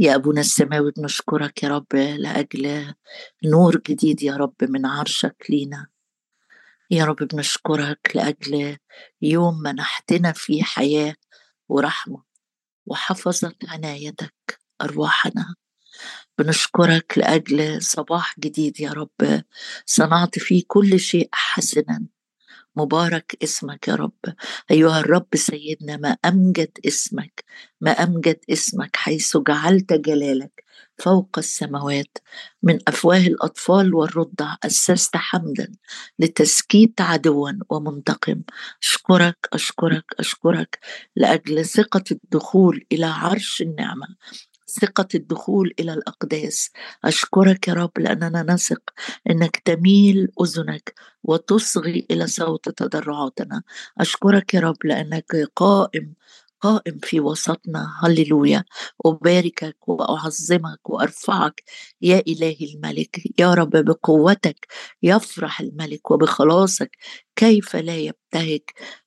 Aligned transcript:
يا 0.00 0.14
أبونا 0.14 0.40
السماوي 0.40 0.92
بنشكرك 0.96 1.62
يا 1.62 1.68
رب 1.68 1.94
لأجل 1.94 2.94
نور 3.44 3.80
جديد 3.88 4.22
يا 4.22 4.36
رب 4.36 4.54
من 4.62 4.86
عرشك 4.86 5.46
لينا. 5.50 5.86
يا 6.90 7.04
رب 7.04 7.16
بنشكرك 7.16 8.12
لأجل 8.14 8.76
يوم 9.22 9.62
منحتنا 9.62 10.32
فيه 10.32 10.62
حياة 10.62 11.14
ورحمة 11.68 12.22
وحفظت 12.86 13.56
عنايتك 13.68 14.60
أرواحنا. 14.82 15.54
بنشكرك 16.38 17.18
لأجل 17.18 17.82
صباح 17.82 18.40
جديد 18.40 18.80
يا 18.80 18.92
رب. 18.92 19.42
صنعت 19.86 20.38
فيه 20.38 20.62
كل 20.66 21.00
شيء 21.00 21.28
حسنا. 21.32 22.06
مبارك 22.80 23.36
اسمك 23.42 23.88
يا 23.88 23.94
رب. 23.94 24.12
أيها 24.70 25.00
الرب 25.00 25.26
سيدنا 25.34 25.96
ما 25.96 26.08
أمجد 26.24 26.78
اسمك 26.86 27.44
ما 27.80 27.90
أمجد 27.90 28.38
اسمك 28.50 28.96
حيث 28.96 29.36
جعلت 29.36 29.92
جلالك 29.92 30.64
فوق 30.98 31.30
السماوات. 31.38 32.18
من 32.62 32.78
أفواه 32.88 33.18
الأطفال 33.26 33.94
والرضع 33.94 34.56
أسست 34.64 35.16
حمدا 35.16 35.72
لتسكيت 36.18 37.00
عدوا 37.00 37.50
ومنتقم. 37.70 38.42
أشكرك 38.82 39.48
أشكرك 39.52 40.04
أشكرك 40.18 40.78
لأجل 41.16 41.64
ثقة 41.66 42.04
الدخول 42.12 42.84
إلى 42.92 43.06
عرش 43.06 43.62
النعمة. 43.62 44.06
ثقة 44.70 45.08
الدخول 45.14 45.74
إلى 45.80 45.92
الأقداس. 45.94 46.70
أشكرك 47.04 47.68
يا 47.68 47.74
رب 47.74 47.98
لأننا 47.98 48.42
نثق 48.42 48.82
أنك 49.30 49.56
تميل 49.64 50.28
أذنك 50.42 50.94
وتصغي 51.24 52.06
إلى 52.10 52.26
صوت 52.26 52.68
تضرعاتنا. 52.68 53.62
أشكرك 54.00 54.54
يا 54.54 54.60
رب 54.60 54.76
لأنك 54.84 55.36
قائم 55.56 56.14
قائم 56.60 56.98
في 57.02 57.20
وسطنا. 57.20 57.86
هللويا. 58.04 58.64
أباركك 59.06 59.88
وأعظمك 59.88 60.90
وأرفعك. 60.90 61.62
يا 62.02 62.22
إلهي 62.28 62.74
الملك 62.74 63.40
يا 63.40 63.54
رب 63.54 63.70
بقوتك 63.70 64.66
يفرح 65.02 65.60
الملك 65.60 66.10
وبخلاصك 66.10 66.90
كيف 67.36 67.76
لا 67.76 67.96
يبتهج. 67.96 68.60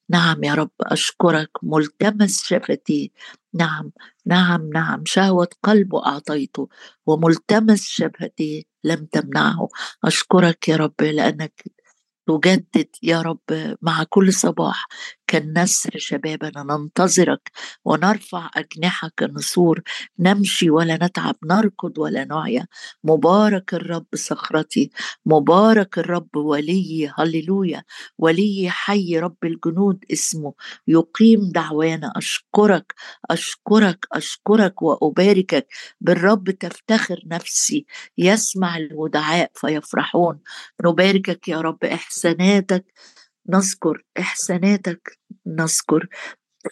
نعم 0.09 0.43
يا 0.43 0.53
رب 0.53 0.71
أشكرك 0.81 1.49
ملتمس 1.63 2.43
شفتي. 2.43 3.11
نعم 3.53 3.91
نعم 4.25 4.69
نعم. 4.73 5.03
شهوة 5.05 5.47
قلبه 5.63 6.05
أعطيته 6.05 6.69
وملتمس 7.05 7.83
شفتي 7.83 8.67
لم 8.83 9.05
تمنعه. 9.11 9.69
أشكرك 10.03 10.69
يا 10.69 10.75
رب 10.75 11.01
لأنك 11.01 11.63
تجدد 12.27 12.87
يا 13.03 13.21
رب 13.21 13.75
مع 13.81 14.03
كل 14.09 14.33
صباح 14.33 14.87
كالنسر 15.27 15.91
شبابنا 15.97 16.63
ننتظرك 16.63 17.51
ونرفع 17.85 18.49
أجنحة 18.55 19.09
كالنسور 19.17 19.81
نمشي 20.19 20.69
ولا 20.69 20.95
نتعب 21.01 21.35
نركض 21.45 21.97
ولا 21.97 22.25
نعيا. 22.25 22.67
مبارك 23.03 23.73
الرب 23.73 24.05
صخرتي 24.15 24.91
مبارك 25.25 25.97
الرب 25.99 26.35
ولي 26.35 27.11
هللويا. 27.17 27.83
ولي 28.17 28.67
حي 28.69 29.19
رب 29.19 29.37
الجنود 29.43 30.05
اسمه 30.11 30.53
يقيم 30.87 31.51
دعوانا. 31.51 32.13
أشكرك 32.15 32.93
أشكرك 33.31 34.05
أشكرك 34.13 34.81
وأباركك. 34.81 35.67
بالرب 36.01 36.49
تفتخر 36.51 37.21
نفسي 37.25 37.85
يسمع 38.17 38.77
الودعاء 38.77 39.51
فيفرحون. 39.55 40.39
نباركك 40.85 41.47
يا 41.47 41.61
رب 41.61 41.83
إحساناتك 42.11 42.85
نذكر 43.49 44.03
إحساناتك 44.19 45.19
نذكر. 45.47 46.07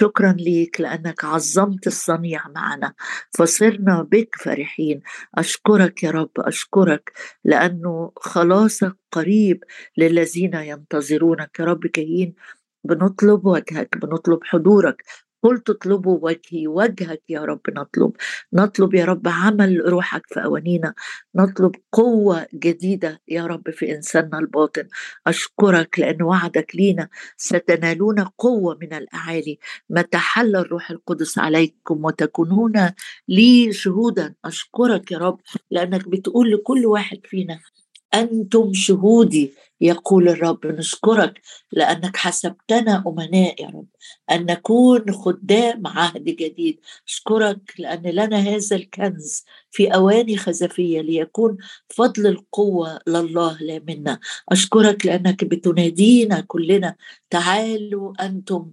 شكرا 0.01 0.31
ليك 0.33 0.81
لأنك 0.81 1.25
عظمت 1.25 1.87
الصنيع 1.87 2.47
معنا. 2.47 2.93
فصرنا 3.37 4.03
بك 4.03 4.35
فرحين. 4.35 5.01
أشكرك 5.35 6.03
يا 6.03 6.11
رب 6.11 6.31
أشكرك 6.37 7.11
لأنه 7.43 8.11
خلاصك 8.15 8.95
قريب 9.11 9.63
للذين 9.97 10.53
ينتظرونك. 10.53 11.59
يا 11.59 11.65
رب 11.65 11.79
جايين 11.95 12.35
بنطلب 12.83 13.45
وجهك 13.45 13.97
بنطلب 13.97 14.39
حضورك. 14.43 15.03
قلت 15.44 15.70
اطلبوا 15.70 16.20
وجهي 16.22 16.67
وجهك 16.67 17.22
يا 17.30 17.42
رب 17.42 17.61
نطلب. 17.70 18.11
نطلب 18.54 18.94
يا 18.94 19.05
رب 19.05 19.27
عمل 19.27 19.82
روحك 19.86 20.22
في 20.27 20.44
أوانينا. 20.44 20.94
نطلب 21.36 21.76
قوة 21.92 22.48
جديدة 22.54 23.22
يا 23.27 23.45
رب 23.45 23.70
في 23.72 23.95
إنساننا 23.95 24.39
الباطن. 24.39 24.88
أشكرك 25.27 26.00
لأن 26.00 26.22
وعدك 26.22 26.76
لينا. 26.76 27.10
ستنالون 27.38 28.20
قوة 28.20 28.77
من 28.82 28.94
الأعالي. 28.94 29.60
ما 29.89 30.02
تحل 30.02 30.55
الروح 30.55 30.92
القدس 30.92 31.38
عليكم 31.38 32.06
وتكونون 32.06 32.92
لي 33.27 33.73
شهودا. 33.73 34.36
أشكرك 34.45 35.11
يا 35.11 35.17
رب 35.17 35.39
لأنك 35.71 36.08
بتقول 36.10 36.52
لكل 36.52 36.86
واحد 36.86 37.20
فينا 37.26 37.60
أنتم 38.14 38.73
شهودي 38.73 39.53
يقول 39.81 40.30
الرب 40.30 40.67
نشكرك 40.67 41.42
لأنك 41.71 42.17
حسبتنا 42.17 43.03
أمناء 43.08 43.61
يا 43.61 43.67
رب 43.67 43.86
أن 44.31 44.45
نكون 44.45 45.11
خدام 45.11 45.87
عهد 45.87 46.23
جديد. 46.23 46.80
أشكرك 47.08 47.73
لأن 47.80 48.02
لنا 48.02 48.37
هذا 48.37 48.75
الكنز 48.75 49.43
في 49.71 49.87
أواني 49.87 50.37
خزفية 50.37 51.02
ليكون 51.02 51.58
فضل 51.89 52.27
القوة 52.27 52.99
لله 53.08 53.58
لا 53.61 53.81
منا. 53.87 54.20
أشكرك 54.49 55.05
لأنك 55.05 55.43
بتنادينا 55.43 56.41
كلنا 56.47 56.95
تعالوا 57.30 58.26
أنتم 58.26 58.71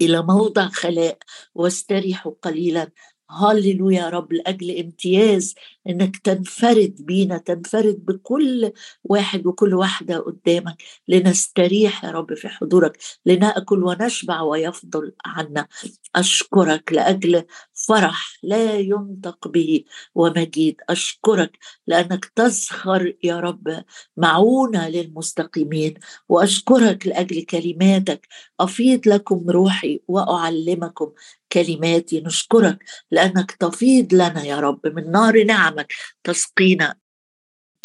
إلى 0.00 0.22
موضع 0.22 0.68
خلاء 0.68 1.18
واستريحوا 1.54 2.32
قليلا. 2.42 2.90
هللويا 3.32 4.02
يا 4.02 4.08
رب 4.08 4.32
لأجل 4.32 4.78
امتياز 4.78 5.54
إنك 5.88 6.16
تنفرد 6.16 6.94
بينا 6.98 7.38
تنفرد 7.38 8.04
بكل 8.04 8.72
واحد 9.04 9.46
وكل 9.46 9.74
واحدة 9.74 10.18
قدامك 10.18 10.82
لنستريح 11.08 12.04
يا 12.04 12.10
رب 12.10 12.34
في 12.34 12.48
حضورك 12.48 12.98
لنأكل 13.26 13.84
ونشبع 13.84 14.40
ويفضل 14.40 15.12
عنا. 15.24 15.68
أشكرك 16.16 16.92
لأجل 16.92 17.44
فرح 17.72 18.38
لا 18.42 18.78
ينطق 18.78 19.48
به 19.48 19.84
ومجيد. 20.14 20.76
أشكرك 20.88 21.58
لأنك 21.86 22.24
تزخر 22.24 23.14
يا 23.24 23.40
رب 23.40 23.84
معونة 24.16 24.88
للمستقيمين. 24.88 25.94
وأشكرك 26.28 27.06
لأجل 27.06 27.42
كلماتك. 27.44 28.28
أفيض 28.60 29.08
لكم 29.08 29.50
روحي 29.50 30.00
وأعلمكم 30.08 31.12
كلماتي 31.52 32.20
نشكرك 32.20 32.84
لأنك 33.10 33.50
تفيض 33.50 34.14
لنا 34.14 34.44
يا 34.44 34.60
رب 34.60 34.86
من 34.86 35.10
نار 35.10 35.44
نعمك 35.44 35.92
تسقينا. 36.24 36.94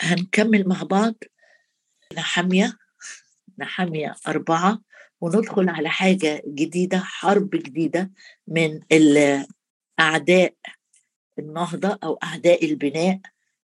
هنكمل 0.02 0.68
مع 0.68 0.84
بعض. 0.84 1.16
نحمية 2.18 2.78
نحمية 3.60 4.16
أربعة 4.28 4.82
وندخل 5.22 5.70
على 5.70 5.90
حاجة 5.90 6.44
جديدة 6.48 7.00
حرب 7.00 7.50
جديدة 7.50 8.12
من 8.48 8.80
أعداء 10.00 10.54
النهضة 11.40 12.00
أو 12.04 12.20
أعداء 12.24 12.66
البناء 12.66 13.20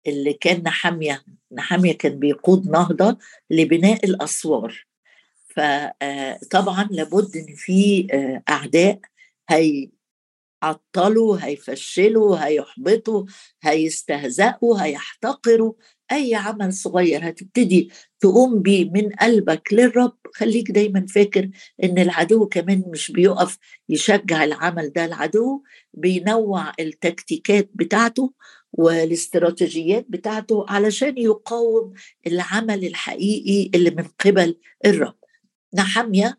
اللي 0.06 0.32
كان 0.32 0.62
نحمية 0.62 1.24
نحمية 1.52 1.92
كان 1.92 2.18
بيقود 2.18 2.70
نهضة 2.70 3.18
لبناء 3.50 4.04
الأسوار. 4.04 4.86
فطبعا 5.48 6.88
لابد 6.90 7.36
إن 7.36 7.54
في 7.54 8.06
أعداء 8.48 9.00
هيعطلوا 9.48 11.38
هيفشلوا 11.40 12.46
هيحبطوا 12.46 13.24
هيستهزئوا 13.62 14.82
هيحتقروا. 14.82 15.72
أي 16.12 16.34
عمل 16.34 16.72
صغير 16.72 17.28
هتبتدي 17.28 17.90
تقوم 18.20 18.62
بيه 18.62 18.90
من 18.90 19.08
قلبك 19.12 19.72
للرب. 19.72 20.16
خليك 20.34 20.70
دايما 20.70 21.06
فاكر 21.06 21.50
إن 21.84 21.98
العدو 21.98 22.48
كمان 22.48 22.84
مش 22.86 23.10
بيقف 23.10 23.58
يشجع 23.88 24.44
العمل 24.44 24.92
ده. 24.92 25.04
العدو 25.04 25.62
بينوع 25.94 26.72
التكتيكات 26.80 27.70
بتاعته 27.74 28.32
والاستراتيجيات 28.72 30.06
بتاعته 30.08 30.66
علشان 30.68 31.18
يقاوم 31.18 31.92
العمل 32.26 32.84
الحقيقي 32.84 33.70
اللي 33.74 33.90
من 33.90 34.04
قبل 34.24 34.58
الرب. 34.86 35.14
نحمية 35.74 36.38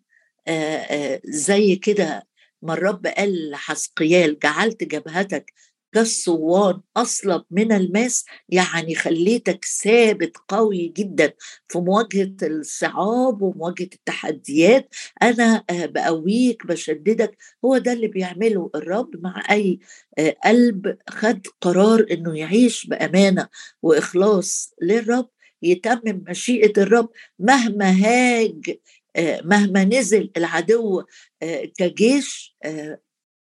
زي 1.25 1.75
كده 1.75 2.28
ما 2.62 2.74
الرب 2.74 3.08
قال 3.08 3.50
لحسقيال 3.52 4.40
جعلت 4.40 4.84
جبهتك 4.84 5.54
كالصوان 5.94 6.82
أصلب 6.98 7.44
من 7.52 7.72
الماس 7.72 8.26
يعني 8.50 8.96
خليتك 8.96 9.66
ثابت 9.66 10.38
قوي 10.48 10.94
جدا 10.98 11.34
في 11.68 11.80
مواجهة 11.80 12.36
الصعاب 12.44 13.42
ومواجهة 13.42 13.90
التحديات. 13.94 14.96
أنا 15.24 15.64
آه، 15.70 15.86
بقويك 15.86 16.66
بشددك. 16.68 17.38
هو 17.66 17.78
ده 17.78 17.94
اللي 17.94 18.08
بيعمله 18.08 18.70
الرب 18.76 19.24
مع 19.24 19.44
أي 19.52 19.80
آه، 20.20 20.36
قلب 20.46 20.98
خد 21.10 21.48
قرار 21.62 22.06
إنه 22.12 22.38
يعيش 22.38 22.86
بأمانة 22.88 23.48
وإخلاص 23.82 24.74
للرب 24.82 25.30
يتمم 25.62 26.24
مشيئة 26.30 26.82
الرب 26.82 27.10
مهما 27.40 27.92
هاج 27.92 28.78
مهما 29.18 29.84
نزل 29.84 30.32
العدو 30.38 31.04
كجيش 31.78 32.58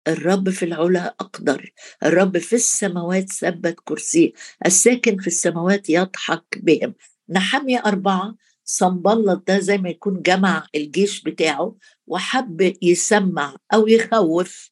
الرب 0.08 0.50
في 0.50 0.66
العلا 0.66 1.16
أقدر. 1.20 1.72
الرب 2.04 2.38
في 2.38 2.56
السماوات 2.56 3.32
ثبت 3.32 3.80
كرسيه 3.84 4.32
الساكن 4.66 5.18
في 5.18 5.28
السماوات 5.28 5.90
يضحك 5.90 6.44
بهم. 6.58 6.96
نحمية 7.30 7.80
أربعة 7.86 8.36
صنبلط 8.66 9.44
ده 9.48 9.60
زي 9.60 9.78
ما 9.78 9.90
يكون 9.90 10.22
جمع 10.22 10.68
الجيش 10.76 11.22
بتاعه 11.24 11.76
وحب 12.08 12.74
يسمع 12.82 13.56
أو 13.74 13.88
يخوف. 13.88 14.72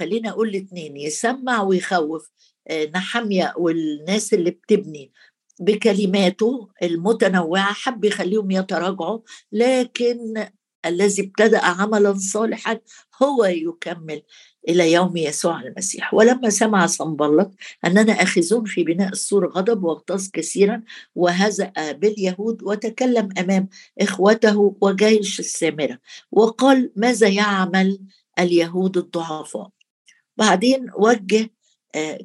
خلينا 0.00 0.28
أقول 0.30 0.48
الاثنين 0.48 0.96
يسمع 0.96 1.62
ويخوف. 1.62 2.30
آه، 2.68 2.84
نحمية 2.94 3.54
والناس 3.56 4.34
اللي 4.34 4.50
بتبني. 4.50 5.12
بكلماته 5.60 6.68
المتنوعة 6.82 7.72
حب 7.72 8.04
يخليهم 8.04 8.50
يتراجعوا 8.50 9.20
لكن 9.52 10.46
الذي 10.86 11.22
ابتدأ 11.22 11.64
عملا 11.64 12.14
صالحا 12.18 12.80
هو 13.22 13.44
يكمل 13.44 14.22
إلى 14.68 14.92
يوم 14.92 15.16
يسوع 15.16 15.60
المسيح. 15.60 16.14
ولما 16.14 16.50
سمع 16.50 16.86
صنبلط 16.86 17.54
أننا 17.84 18.12
آخذون 18.12 18.64
في 18.64 18.84
بناء 18.84 19.08
السور 19.08 19.48
غضب 19.48 19.84
واغتاظ 19.84 20.28
كثيرا 20.32 20.82
وهزأ 21.14 21.72
باليهود 21.92 22.62
وتكلم 22.62 23.28
أمام 23.38 23.68
إخوته 24.00 24.76
وجيش 24.80 25.40
السامرة 25.40 25.98
وقال 26.32 26.92
ماذا 26.96 27.28
يعمل 27.28 27.98
اليهود 28.38 28.96
الضعفاء؟ 28.96 29.68
بعدين 30.36 30.86
وجه 30.98 31.50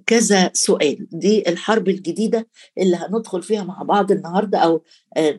كذا 0.06 0.52
سؤال. 0.54 1.08
دي 1.12 1.50
الحرب 1.50 1.90
الجديدة 1.90 2.48
اللي 2.78 2.96
هندخل 2.98 3.44
فيها 3.44 3.64
مع 3.64 3.84
بعض 3.84 4.12
النهاردة 4.12 4.58
أو 4.58 4.84
آه، 5.18 5.38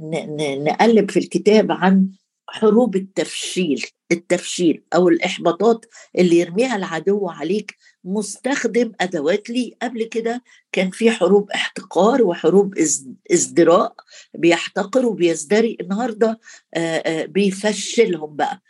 نقلب 0.64 1.10
في 1.10 1.18
الكتاب 1.18 1.72
عن 1.72 2.08
حروب 2.48 2.96
التفشيل 2.96 3.86
التفشيل 4.12 4.82
أو 4.94 5.08
الإحباطات 5.08 5.86
اللي 6.18 6.38
يرميها 6.38 6.76
العدو 6.76 7.28
عليك 7.28 7.76
مستخدم 8.04 8.92
أدوات 9.00 9.50
لي 9.50 9.76
قبل 9.82 10.04
كده 10.04 10.42
كان 10.72 10.90
في 10.90 11.10
حروب 11.10 11.50
احتقار 11.50 12.22
وحروب 12.22 12.74
إزدراء 13.32 13.94
بيحتقر 14.34 15.06
وبيزدري. 15.06 15.76
النهارده 15.80 16.40
بيفشلهم 17.26 18.36
بقى. 18.36 18.62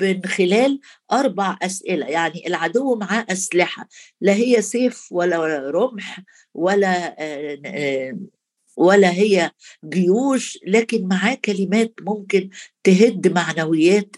من 0.00 0.24
خلال 0.24 0.80
أربع 1.12 1.56
أسئلة 1.62 2.06
يعني 2.06 2.46
العدو 2.46 2.94
معاه 2.94 3.26
أسلحة 3.30 3.88
لا 4.20 4.32
هي 4.32 4.62
سيف 4.62 5.08
ولا 5.12 5.70
رمح 5.70 6.20
ولا 6.54 7.16
ولا 8.76 9.12
هي 9.12 9.50
جيوش 9.84 10.58
لكن 10.66 11.08
معاه 11.08 11.34
كلمات 11.44 11.94
ممكن 12.00 12.50
تهد 12.84 13.32
معنويات 13.34 14.16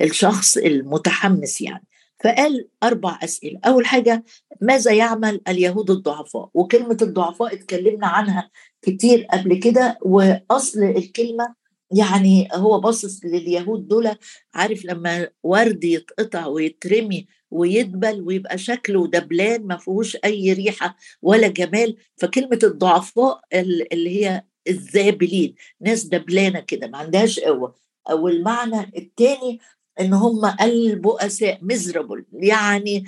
الشخص 0.00 0.56
المتحمس 0.56 1.60
يعني. 1.60 1.86
فقال 2.24 2.68
أربع 2.82 3.18
أسئلة. 3.22 3.60
أول 3.66 3.86
حاجة 3.86 4.24
ماذا 4.60 4.92
يعمل 4.92 5.40
اليهود 5.48 5.90
الضعفاء؟ 5.90 6.48
وكلمة 6.54 6.96
الضعفاء 7.02 7.54
اتكلمنا 7.54 8.06
عنها 8.06 8.50
كتير 8.82 9.26
قبل 9.32 9.54
كده 9.56 9.98
وأصل 10.02 10.82
الكلمة 10.82 11.54
يعني 11.90 12.48
هو 12.54 12.80
باصص 12.80 13.24
لليهود 13.24 13.88
دول 13.88 14.10
عارف 14.54 14.84
لما 14.84 15.28
ورد 15.42 15.84
يتقطع 15.84 16.46
ويترمي 16.46 17.26
ويدبل 17.50 18.20
ويبقى 18.20 18.58
شكله 18.58 19.06
دبلان 19.06 19.66
ما 19.66 19.76
فيهوش 19.76 20.16
أي 20.24 20.52
ريحة 20.52 20.96
ولا 21.22 21.48
جمال 21.48 21.96
فكلمة 22.16 22.58
الضعفاء 22.62 23.40
اللي 23.52 24.24
هي 24.26 24.44
الذابلين 24.68 25.54
ناس 25.80 26.04
دبلانة 26.04 26.60
كده 26.60 26.86
ما 26.88 26.98
عندهاش 26.98 27.40
قوة. 27.40 27.74
أو 28.10 28.28
المعنى 28.28 28.80
الثاني 28.96 29.58
إن 30.00 30.12
هم 30.12 30.52
البؤساء 30.62 31.58
مزربل 31.62 32.24
يعني 32.32 33.04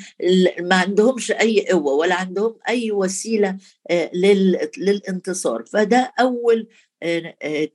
ما 0.61 0.75
عندهمش 0.76 1.32
أي 1.32 1.67
قوة 1.70 1.93
ولا 1.93 2.14
عندهم 2.14 2.55
أي 2.69 2.93
وسيلة 2.93 3.56
آه، 3.90 4.11
للانتصار. 4.79 5.64
فده 5.64 6.12
أول 6.20 6.69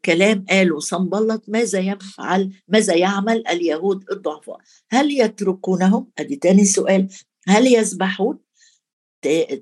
كلام 0.06 0.46
قاله 0.50 0.80
صنبلط 0.80 1.44
ماذا 1.48 1.80
يفعل 1.80 2.52
ماذا 2.68 2.96
يعمل 2.96 3.48
اليهود 3.48 4.06
الضعفاء؟ 4.12 4.58
هل 4.90 5.12
يتركونهم؟ 5.12 6.12
أدي 6.20 6.36
تاني 6.36 6.66
سؤال. 6.66 7.08
هل 7.48 7.68
يسبحون؟ 7.68 8.40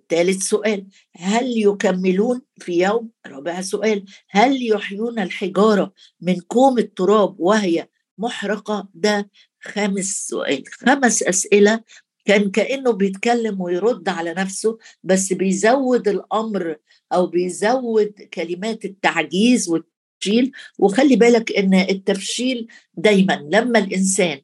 ثالث 0.10 0.44
سؤال. 0.44 0.88
هل 1.16 1.58
يكملون 1.58 2.42
في 2.58 2.84
يوم؟ 2.84 3.10
رابع 3.28 3.62
سؤال. 3.62 4.06
هل 4.30 4.68
يحيون 4.72 5.20
الحجارة 5.20 5.94
من 6.22 6.40
كوم 6.40 6.80
التراب 6.80 7.40
وهي 7.40 7.88
محرقة؟ 8.18 8.88
ده 8.94 9.30
خامس 9.62 10.28
سؤال. 10.28 10.64
خمس 10.68 11.24
أسئلة 11.24 11.84
كان 12.25 12.51
كأنه 12.51 12.92
بيتكلم 12.92 13.62
ويرد 13.62 14.10
على 14.10 14.33
نفسه 14.33 14.77
بس 15.04 15.33
بيزود 15.33 16.07
الأمر 16.07 16.75
أو 17.13 17.27
بيزود 17.27 18.13
كلمات 18.33 18.86
التعجيز 18.86 19.69
والتفشيل. 19.69 20.51
وخلي 20.80 21.16
بالك 21.16 21.51
إن 21.51 21.74
التفشيل 21.74 22.68
دايما 22.94 23.50
لما 23.51 23.80
الإنسان 23.80 24.42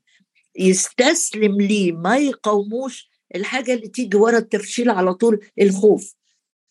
يستسلم 0.60 1.62
ليه 1.62 1.92
ما 1.92 2.18
يقاوموش 2.18 3.10
الحاجة 3.36 3.74
اللي 3.74 3.88
تيجي 3.88 4.18
ورا 4.18 4.38
التفشيل 4.38 4.90
على 4.90 5.14
طول 5.14 5.40
الخوف. 5.62 6.16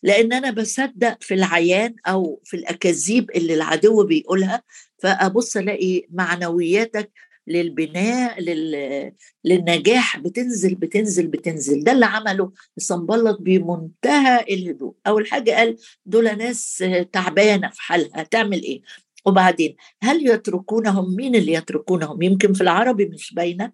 لأن 0.03 0.33
أنا 0.33 0.51
بصدق 0.51 1.17
في 1.21 1.33
العيان 1.33 1.95
أو 2.07 2.41
في 2.43 2.57
الأكاذيب 2.57 3.31
اللي 3.31 3.53
العدو 3.53 4.03
بيقولها 4.03 4.63
فأبص 5.03 5.57
ألاقي 5.57 6.03
معنوياتك 6.11 7.11
للبناء 7.47 8.41
لل... 8.41 9.11
للنجاح 9.45 10.19
بتنزل 10.19 10.75
بتنزل 10.75 11.27
بتنزل. 11.27 11.83
ده 11.83 11.91
اللي 11.91 12.05
عمله 12.05 12.51
صنبلط 12.77 13.37
بمنتهى 13.41 14.39
الهدوء. 14.49 14.95
أول 15.07 15.27
حاجة 15.27 15.51
قال 15.51 15.77
دول 16.05 16.37
ناس 16.37 16.83
تعبانة 17.11 17.69
في 17.69 17.81
حالها 17.81 18.23
تعمل 18.23 18.63
إيه؟ 18.63 18.81
وبعدين 19.25 19.75
هل 20.03 20.27
يتركونهم؟ 20.27 21.15
مين 21.15 21.35
اللي 21.35 21.53
يتركونهم؟ 21.53 22.21
يمكن 22.21 22.53
في 22.53 22.61
العربي 22.61 23.05
مش 23.05 23.33
باينة 23.33 23.71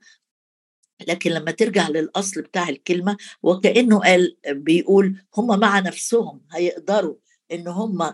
لكن 1.08 1.32
لما 1.32 1.52
ترجع 1.52 1.90
للأصل 1.90 2.42
بتاع 2.42 2.70
الكلمة 2.70 3.18
وكأنه 3.44 4.00
قال 4.00 4.38
بيقول 4.48 5.16
هم 5.38 5.60
مع 5.60 5.80
نفسهم 5.80 6.42
هيقدروا 6.52 7.16
إن 7.52 7.68
هم 7.68 8.14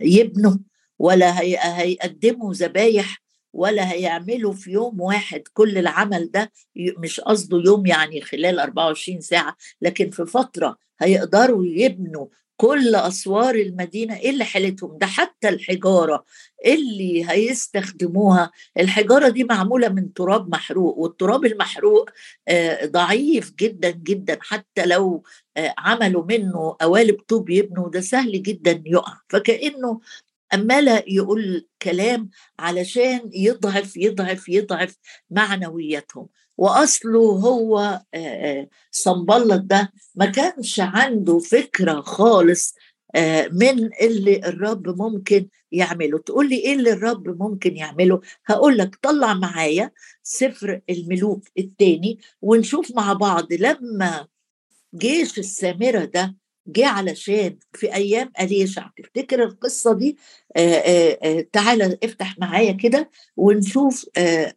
يبنوا 0.00 0.56
ولا 0.98 1.40
هيقدموا 1.80 2.54
ذبايح 2.54 3.22
ولا 3.58 3.92
هيعملوا 3.92 4.52
في 4.52 4.70
يوم 4.70 5.00
واحد 5.00 5.42
كل 5.52 5.78
العمل 5.78 6.30
ده 6.30 6.52
مش 6.76 7.20
قصده 7.20 7.62
يوم 7.66 7.86
يعني 7.86 8.20
خلال 8.20 8.58
24 8.58 9.20
ساعة 9.20 9.56
لكن 9.82 10.10
في 10.10 10.26
فترة 10.26 10.76
هيقدروا 11.00 11.64
يبنوا 11.66 12.26
كل 12.56 12.94
أسوار 12.94 13.54
المدينة 13.54 14.16
إيه 14.16 14.30
اللي 14.30 14.44
حالتهم 14.44 14.98
ده 14.98 15.06
حتى 15.06 15.48
الحجارة 15.48 16.24
اللي 16.66 17.30
هيستخدموها؟ 17.30 18.50
الحجارة 18.78 19.28
دي 19.28 19.44
معمولة 19.44 19.88
من 19.88 20.12
تراب 20.12 20.48
محروق 20.48 20.98
والتراب 20.98 21.44
المحروق 21.44 22.10
آه، 22.48 22.86
ضعيف 22.86 23.52
جدا 23.60 23.90
جدا 23.90 24.38
حتى 24.40 24.86
لو 24.86 25.22
آه، 25.56 25.74
عملوا 25.78 26.24
منه 26.24 26.76
قوالب 26.80 27.20
طوب 27.28 27.50
يبنوا 27.50 27.88
ده 27.88 28.00
سهل 28.00 28.42
جدا 28.42 28.82
يقع. 28.86 29.12
فكأنه 29.28 30.00
أمالة 30.54 31.02
يقول 31.06 31.66
كلام 31.82 32.30
علشان 32.58 33.30
يضعف 33.34 33.96
يضعف 33.96 34.48
يضعف 34.48 34.96
معنوياتهم. 35.30 36.28
وأصله 36.56 37.20
هو 37.20 38.02
صنبلط 38.90 39.62
ده 39.62 39.92
ما 40.14 40.26
كانش 40.26 40.80
عنده 40.80 41.38
فكرة 41.38 42.00
خالص 42.00 42.74
من 43.52 43.90
اللي 44.00 44.36
الرب 44.36 45.02
ممكن 45.02 45.48
يعمله. 45.72 46.18
تقول 46.18 46.48
لي 46.48 46.56
إيه 46.56 46.74
اللي 46.74 46.92
الرب 46.92 47.42
ممكن 47.42 47.76
يعمله؟ 47.76 48.20
هقول 48.46 48.78
لك 48.78 48.96
طلع 49.02 49.34
معايا 49.34 49.90
سفر 50.22 50.80
الملوك 50.90 51.48
الثاني 51.58 52.18
ونشوف 52.42 52.96
مع 52.96 53.12
بعض 53.12 53.52
لما 53.52 54.26
جيش 54.94 55.38
السامرة 55.38 56.04
ده 56.04 56.36
جه 56.68 56.86
علشان 56.88 57.58
في 57.74 57.94
أيام 57.94 58.32
اليشع 58.40 58.90
تفتكر 58.96 59.42
القصة 59.44 59.92
دي؟ 59.94 60.16
تعالى 61.52 61.98
افتح 62.02 62.38
معايا 62.38 62.72
كده 62.72 63.10
ونشوف 63.36 64.06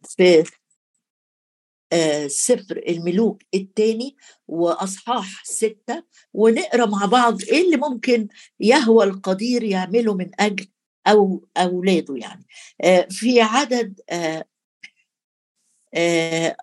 في 0.08 0.44
سفر 2.26 2.82
الملوك 2.88 3.42
الثاني 3.54 4.16
وأصحاح 4.48 5.44
ستة 5.44 6.04
ونقرأ 6.34 6.86
مع 6.86 7.06
بعض 7.06 7.42
إيه 7.42 7.64
اللي 7.64 7.76
ممكن 7.76 8.28
يهوى 8.60 9.04
القدير 9.04 9.62
يعمله 9.62 10.14
من 10.14 10.30
أجل 10.40 10.66
أو 11.06 11.46
أولاده 11.56 12.14
يعني. 12.16 12.46
في 13.10 13.40
عدد 13.40 14.00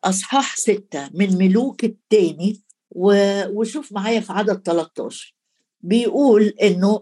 أصحاح 0.03 0.55
ستة 0.55 1.09
من 1.13 1.37
ملوك 1.37 1.83
الثاني 1.83 2.61
وشوف 2.91 3.91
معايا 3.91 4.19
في 4.19 4.33
عدد 4.33 4.61
13 4.61 5.35
بيقول 5.81 6.43
إنه 6.43 7.01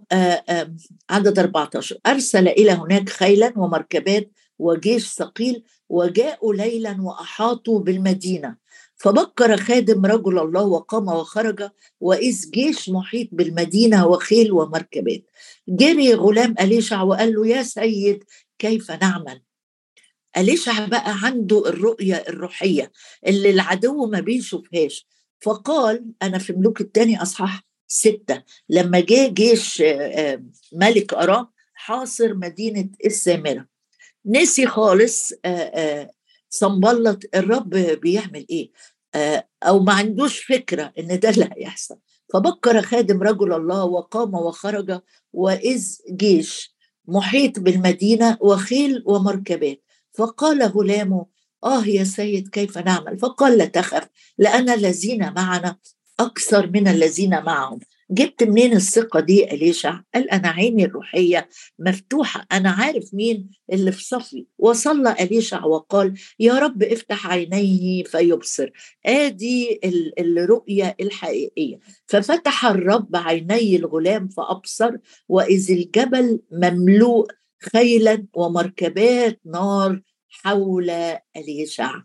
عدد 1.10 1.40
14 1.40 1.98
أرسل 2.06 2.48
إلى 2.48 2.72
هناك 2.72 3.10
خيلا 3.10 3.54
ومركبات 3.56 4.32
وجيش 4.60 5.08
ثقيل 5.08 5.64
وجاءوا 5.90 6.54
ليلا 6.54 6.98
وأحاطوا 7.02 7.80
بالمدينة. 7.80 8.56
فبكر 8.96 9.58
خادم 9.58 10.06
رجل 10.06 10.40
الله 10.40 10.62
وقام 10.64 11.08
وخرج 11.08 11.70
وإذ 12.00 12.50
جيش 12.52 12.90
محيط 12.90 13.28
بالمدينة 13.32 14.08
وخيل 14.08 14.52
ومركبات. 14.52 15.24
جري 15.70 16.14
غلام 16.14 16.56
أليشع 16.60 17.02
وقال 17.02 17.34
له 17.34 17.48
يا 17.48 17.64
سيد 17.64 18.24
كيف 18.60 18.92
نعمل؟ 18.92 19.42
أليشع 20.38 20.86
بقى 20.86 21.16
عنده 21.24 21.70
الرؤية 21.70 22.16
الروحية 22.16 22.92
اللي 23.28 23.50
العدو 23.50 24.06
ما 24.06 24.20
بيشوفهاش. 24.20 25.08
فقال 25.42 26.06
أنا 26.22 26.38
في 26.38 26.54
ملوك 26.54 26.82
الثاني 26.82 27.22
أصحاح 27.22 27.67
ستة. 27.88 28.44
لما 28.70 29.00
جه 29.00 29.28
جيش 29.28 29.84
ملك 30.74 31.14
أرام 31.14 31.48
حاصر 31.74 32.34
مدينة 32.34 32.90
السامرة. 33.06 33.68
نسي 34.26 34.68
خالص 34.68 35.34
صنبلط 36.50 37.20
الرب 37.36 37.70
بيعمل 37.70 38.46
إيه؟ 38.50 38.72
أو 39.64 39.80
ما 39.80 39.94
عندوش 39.94 40.40
فكرة 40.40 40.94
إن 41.00 41.20
ده 41.20 41.30
اللي 41.30 41.50
هيحصل. 41.58 41.98
فبكر 42.34 42.82
خادم 42.82 43.24
رجل 43.24 43.54
الله 43.54 43.84
وقام 43.84 44.34
وخرج 44.34 45.00
وإذ 45.34 45.98
جيش 46.12 46.76
محيط 47.08 47.60
بالمدينة 47.60 48.38
وخيل 48.42 49.04
ومركبات. 49.06 49.84
فقال 50.14 50.64
غلامه 50.64 51.26
آه 51.64 51.86
يا 51.86 52.04
سيد 52.04 52.48
كيف 52.48 52.78
نعمل؟ 52.78 53.20
فقال 53.20 53.58
لا 53.58 53.66
تخف 53.66 54.08
لأن 54.38 54.70
الذين 54.70 55.34
معنا 55.34 55.78
أكثر 56.20 56.68
من 56.68 56.88
الذين 56.88 57.30
معهم. 57.44 57.80
جبت 58.12 58.44
منين 58.44 58.74
الثقة 58.74 59.20
دي 59.20 59.52
أليشع؟ 59.54 60.00
قال 60.16 60.32
أنا 60.32 60.48
عيني 60.48 60.86
الروحية 60.86 61.50
مفتوحة 61.80 62.46
أنا 62.52 62.70
عارف 62.70 63.14
مين 63.14 63.50
اللي 63.74 63.92
في 63.92 64.04
صفي. 64.04 64.46
وصلى 64.58 65.16
أليشع 65.20 65.66
وقال 65.66 66.14
يا 66.40 66.54
رب 66.60 66.84
افتح 66.84 67.28
عينيه 67.28 68.04
فيبصر. 68.04 68.70
آدي 69.06 69.80
الرؤية 70.20 70.96
الحقيقية. 71.02 71.80
ففتح 72.08 72.66
الرب 72.66 73.16
عيني 73.16 73.76
الغلام 73.76 74.28
فأبصر 74.28 74.92
وإذ 75.30 75.72
الجبل 75.72 76.40
مملوء 76.52 77.28
خيلا 77.74 78.26
ومركبات 78.34 79.40
نار 79.46 80.02
حول 80.30 80.90
أليشع. 81.38 82.02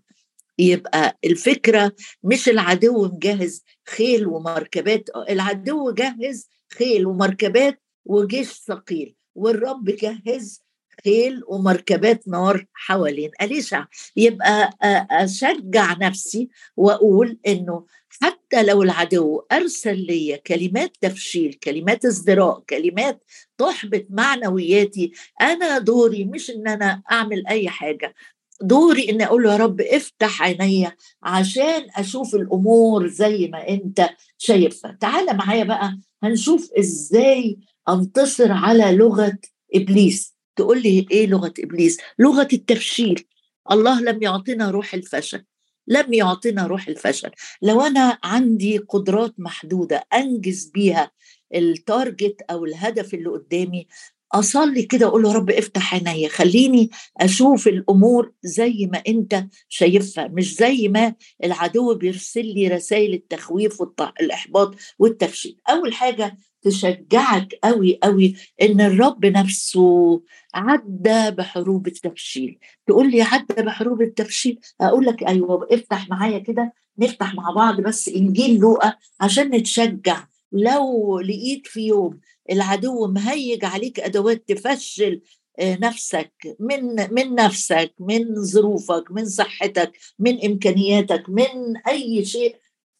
يبقى 0.59 1.19
الفكرة 1.25 1.93
مش 2.23 2.49
العدو 2.49 3.05
مجهز 3.05 3.63
خيل 3.89 4.27
ومركبات 4.27 5.09
العدو 5.31 5.91
جهز 5.91 6.49
خيل 6.79 7.07
ومركبات 7.07 7.83
وجيش 8.05 8.53
ثقيل 8.53 9.15
والرب 9.35 9.85
جهز 9.85 10.63
خيل 11.05 11.41
ومركبات 11.49 12.29
نار 12.29 12.67
حوالين. 12.75 13.31
أليشع 13.43 13.85
يبقى 14.17 14.71
أشجع 15.11 15.93
نفسي 16.01 16.49
وأقول 16.77 17.39
إنه 17.47 17.87
حتى 18.23 18.63
لو 18.63 18.83
العدو 18.83 19.43
أرسل 19.53 19.97
لي 20.07 20.41
كلمات 20.47 20.93
تفشيل 21.01 21.53
كلمات 21.55 22.05
ازدراء 22.05 22.61
كلمات 22.71 23.25
تحبط 23.59 24.05
معنوياتي 24.11 25.13
أنا 25.41 25.79
دوري 25.79 26.25
مش 26.25 26.51
إن 26.51 26.69
أنا 26.69 27.03
أعمل 27.13 27.47
أي 27.47 27.69
حاجة. 27.69 28.15
دوري 28.61 29.11
إني 29.11 29.27
أقول 29.27 29.43
له 29.43 29.53
يا 29.53 29.57
رب 29.57 29.81
افتح 29.81 30.43
عينيا 30.43 30.97
عشان 31.23 31.87
أشوف 31.97 32.35
الأمور 32.35 33.07
زي 33.09 33.49
ما 33.53 33.69
أنت 33.69 34.11
شايفها. 34.39 34.99
تعال 35.01 35.37
معايا 35.37 35.65
بقى 35.65 35.99
هنشوف 36.23 36.71
إزاي 36.79 37.59
أنتصر 37.89 38.53
على 38.53 38.97
لغة 38.97 39.39
إبليس. 39.75 40.35
تقول 40.57 40.83
لي 40.83 41.07
إيه 41.11 41.27
لغة 41.27 41.55
إبليس؟ 41.59 41.99
لغة 42.19 42.49
التفشيل 42.53 43.25
الله 43.71 44.01
لم 44.01 44.23
يعطينا 44.23 44.71
روح 44.71 44.95
الفشل. 44.95 45.45
لم 45.87 46.13
يعطينا 46.13 46.67
روح 46.67 46.89
الفشل. 46.89 47.31
لو 47.63 47.81
أنا 47.81 48.19
عندي 48.25 48.79
قدرات 48.79 49.35
محدودة 49.39 50.05
أنجز 50.15 50.71
بيها 50.75 51.11
التارجت 51.55 52.37
أو 52.51 52.65
الهدف 52.65 53.15
اللي 53.15 53.29
قدامي 53.31 53.87
أصلي 54.35 54.83
كده 54.83 55.07
أقول 55.07 55.23
له 55.23 55.33
رب 55.33 55.51
افتح 55.51 55.95
عينيا 55.95 56.29
خليني 56.29 56.91
أشوف 57.21 57.69
الأمور 57.69 58.33
زي 58.43 58.89
ما 58.93 59.03
أنت 59.09 59.47
شايفها 59.69 60.29
مش 60.29 60.55
زي 60.55 60.89
ما 60.89 61.15
العدو 61.45 61.95
بيرسل 61.95 62.47
لي 62.47 62.69
رسائل 62.69 63.15
التخويف 63.15 63.81
والاحباط 63.81 64.75
والتفشيل 64.99 65.57
أول 65.71 65.95
حاجة 65.95 66.37
تشجعك 66.63 67.55
قوي 67.65 67.99
قوي 68.03 68.35
إن 68.63 68.81
الرب 68.81 69.27
نفسه 69.27 70.23
عدى 70.55 71.31
بحروب 71.31 71.87
التفشيل. 71.87 72.59
تقول 72.87 73.11
لي 73.11 73.23
عدى 73.23 73.63
بحروب 73.63 74.03
التفشيل؟ 74.03 74.61
أقول 74.81 75.07
لك 75.07 75.23
أيوه 75.23 75.69
افتح 75.71 76.11
معايا 76.11 76.39
كده 76.39 76.73
نفتح 76.99 77.35
مع 77.35 77.51
بعض 77.51 77.81
بس 77.81 78.09
إنجيل 78.09 78.59
لوقا 78.61 78.95
عشان 79.21 79.49
نتشجع. 79.55 80.27
لو 80.53 81.21
لقيت 81.21 81.67
في 81.67 81.81
يوم 81.87 82.21
العدو 82.51 83.07
مهيج 83.07 83.65
عليك 83.65 84.01
أدوات 84.01 84.49
تفشل 84.49 85.21
آه، 85.59 85.79
نفسك 85.83 86.33
من 86.61 87.13
من 87.15 87.35
نفسك 87.35 87.95
من 88.01 88.45
ظروفك 88.45 89.05
من 89.11 89.25
صحتك 89.29 89.93
من 90.19 90.45
إمكانياتك 90.45 91.25
من 91.29 91.77
أي 91.89 92.25
شيء. 92.25 92.57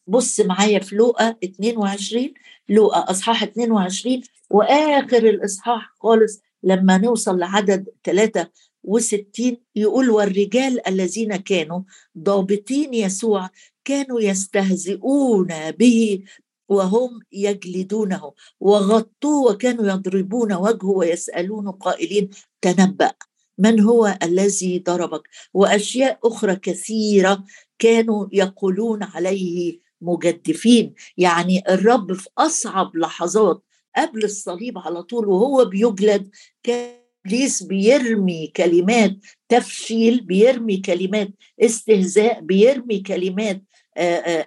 بص 0.07 0.39
معايا 0.39 0.79
في 0.79 0.95
لوقا 0.95 1.35
22 1.43 2.33
لوقا 2.69 3.11
إصحاح 3.11 3.43
22 3.43 4.21
وآخر 4.49 5.29
الإصحاح 5.29 5.93
خالص 5.99 6.41
لما 6.63 6.97
نوصل 6.97 7.39
لعدد 7.39 7.89
63 8.05 9.57
يقول 9.75 10.09
والرجال 10.09 10.87
الذين 10.87 11.35
كانوا 11.35 11.81
ضابطين 12.17 12.93
يسوع 12.93 13.49
كانوا 13.85 14.21
يستهزئون 14.21 15.71
به 15.71 16.23
وهم 16.69 17.19
يجلدونه 17.31 18.33
وغطوه 18.59 19.51
وكانوا 19.51 19.87
يضربون 19.87 20.53
وجهه 20.53 20.89
ويسألون 20.89 21.71
قائلين 21.71 22.29
تنبأ 22.61 23.11
من 23.57 23.79
هو 23.79 24.17
الذي 24.23 24.79
ضربك؟ 24.79 25.29
وأشياء 25.53 26.19
أخرى 26.23 26.55
كثيرة 26.55 27.43
كانوا 27.79 28.27
يقولون 28.31 29.03
عليه 29.03 29.79
مجدفين. 30.01 30.93
يعني 31.17 31.63
الرب 31.69 32.13
في 32.13 32.29
أصعب 32.37 32.95
لحظات 32.95 33.63
قبل 33.97 34.23
الصليب 34.23 34.77
على 34.77 35.03
طول 35.03 35.27
وهو 35.27 35.65
بيجلد 35.65 36.29
كان 36.63 37.03
إبليس 37.25 37.63
بيرمي 37.63 38.47
كلمات 38.47 39.15
تفشيل 39.49 40.21
بيرمي 40.21 40.77
كلمات 40.77 41.29
استهزاء 41.61 42.39
بيرمي 42.41 42.99
كلمات 42.99 43.63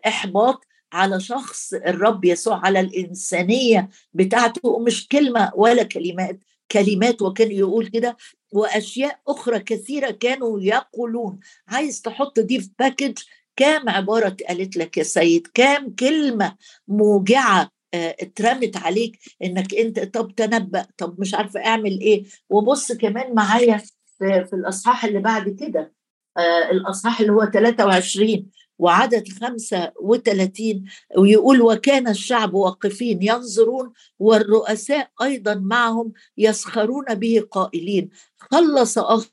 إحباط. 0.07 0.66
على 0.93 1.21
شخص 1.21 1.75
الرب 1.75 2.25
يسوع 2.25 2.67
على 2.67 2.81
الإنسانية 2.81 3.89
بتاعته. 4.15 4.79
مش 4.79 5.09
كلمة 5.09 5.53
ولا 5.55 5.83
كلمات 5.83 6.41
كلمات 6.73 7.23
وكان 7.23 7.51
يقول 7.53 7.87
كده. 7.87 8.17
وأشياء 8.53 9.21
أخرى 9.29 9.59
كثيرة 9.59 10.11
كانوا 10.11 10.61
يقولون. 10.61 11.39
عايز 11.69 12.03
تحط 12.03 12.41
دي 12.41 12.61
في 12.61 12.71
باكج 12.79 13.19
كام 13.57 13.89
عبارة 13.89 14.27
اتقالت 14.27 14.77
لك 14.77 14.97
يا 14.99 15.03
سيد؟ 15.03 15.47
كام 15.47 15.95
كلمة 15.95 16.57
موجعة 16.89 17.71
آه، 17.95 18.17
اترمت 18.21 18.77
عليك 18.77 19.19
إنك 19.45 19.75
أنت 19.75 20.01
طب 20.01 20.35
تنبأ 20.37 20.87
طب 20.99 21.21
مش 21.21 21.35
عارفة 21.35 21.67
أعمل 21.67 22.01
إيه؟ 22.01 22.25
وبص 22.49 22.93
كمان 22.93 23.35
معايا 23.35 23.77
في, 24.19 24.45
في 24.45 24.53
الأصحاح 24.53 25.05
اللي 25.05 25.19
بعد 25.19 25.49
كده 25.49 25.93
آه 26.37 26.71
الأصحاح 26.71 27.21
اللي 27.21 27.33
هو 27.33 27.45
23 27.45 28.51
وعدد 28.79 29.29
35 29.29 30.85
ويقول 31.19 31.63
وكان 31.63 32.09
الشعب 32.09 32.55
واقفين 32.55 33.23
ينظرون 33.23 33.93
والرؤساء 34.19 35.11
أيضا 35.23 35.55
معهم 35.55 36.13
يسخرون 36.39 37.15
به 37.15 37.47
قائلين 37.51 38.11
خلص 38.39 38.99
اخ 38.99 39.27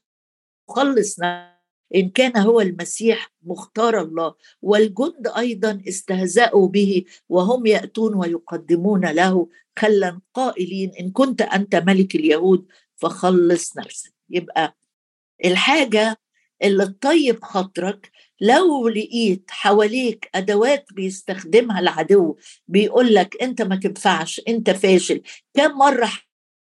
خلصنا. 0.68 1.54
إن 1.96 2.10
كان 2.10 2.38
هو 2.38 2.62
المسيح 2.62 3.34
مختار 3.44 4.02
الله 4.02 4.36
والجند 4.62 5.28
أيضا 5.38 5.82
استهزأوا 5.88 6.68
به 6.68 7.04
وهم 7.30 7.66
يأتون 7.66 8.16
ويقدمون 8.16 9.06
له 9.06 9.48
خلا 9.80 10.22
قائلين 10.34 10.92
إن 11.00 11.12
كنت 11.12 11.42
أنت 11.42 11.76
ملك 11.76 12.16
اليهود 12.16 12.66
فخلص 12.96 13.78
نفسك. 13.78 14.14
يبقى 14.30 14.78
الحاجة 15.46 16.18
اللي 16.64 16.86
تطيب 16.86 17.44
خاطرك 17.44 18.12
لو 18.42 18.88
لقيت 18.88 19.46
حواليك 19.50 20.30
أدوات 20.36 20.86
بيستخدمها 20.94 21.80
العدو 21.80 22.38
بيقول 22.68 23.14
لك 23.16 23.36
أنت 23.42 23.62
ما 23.62 23.76
تنفعش 23.76 24.42
أنت 24.48 24.70
فاشل 24.70 25.22
كم 25.54 25.72
مرة 25.78 26.12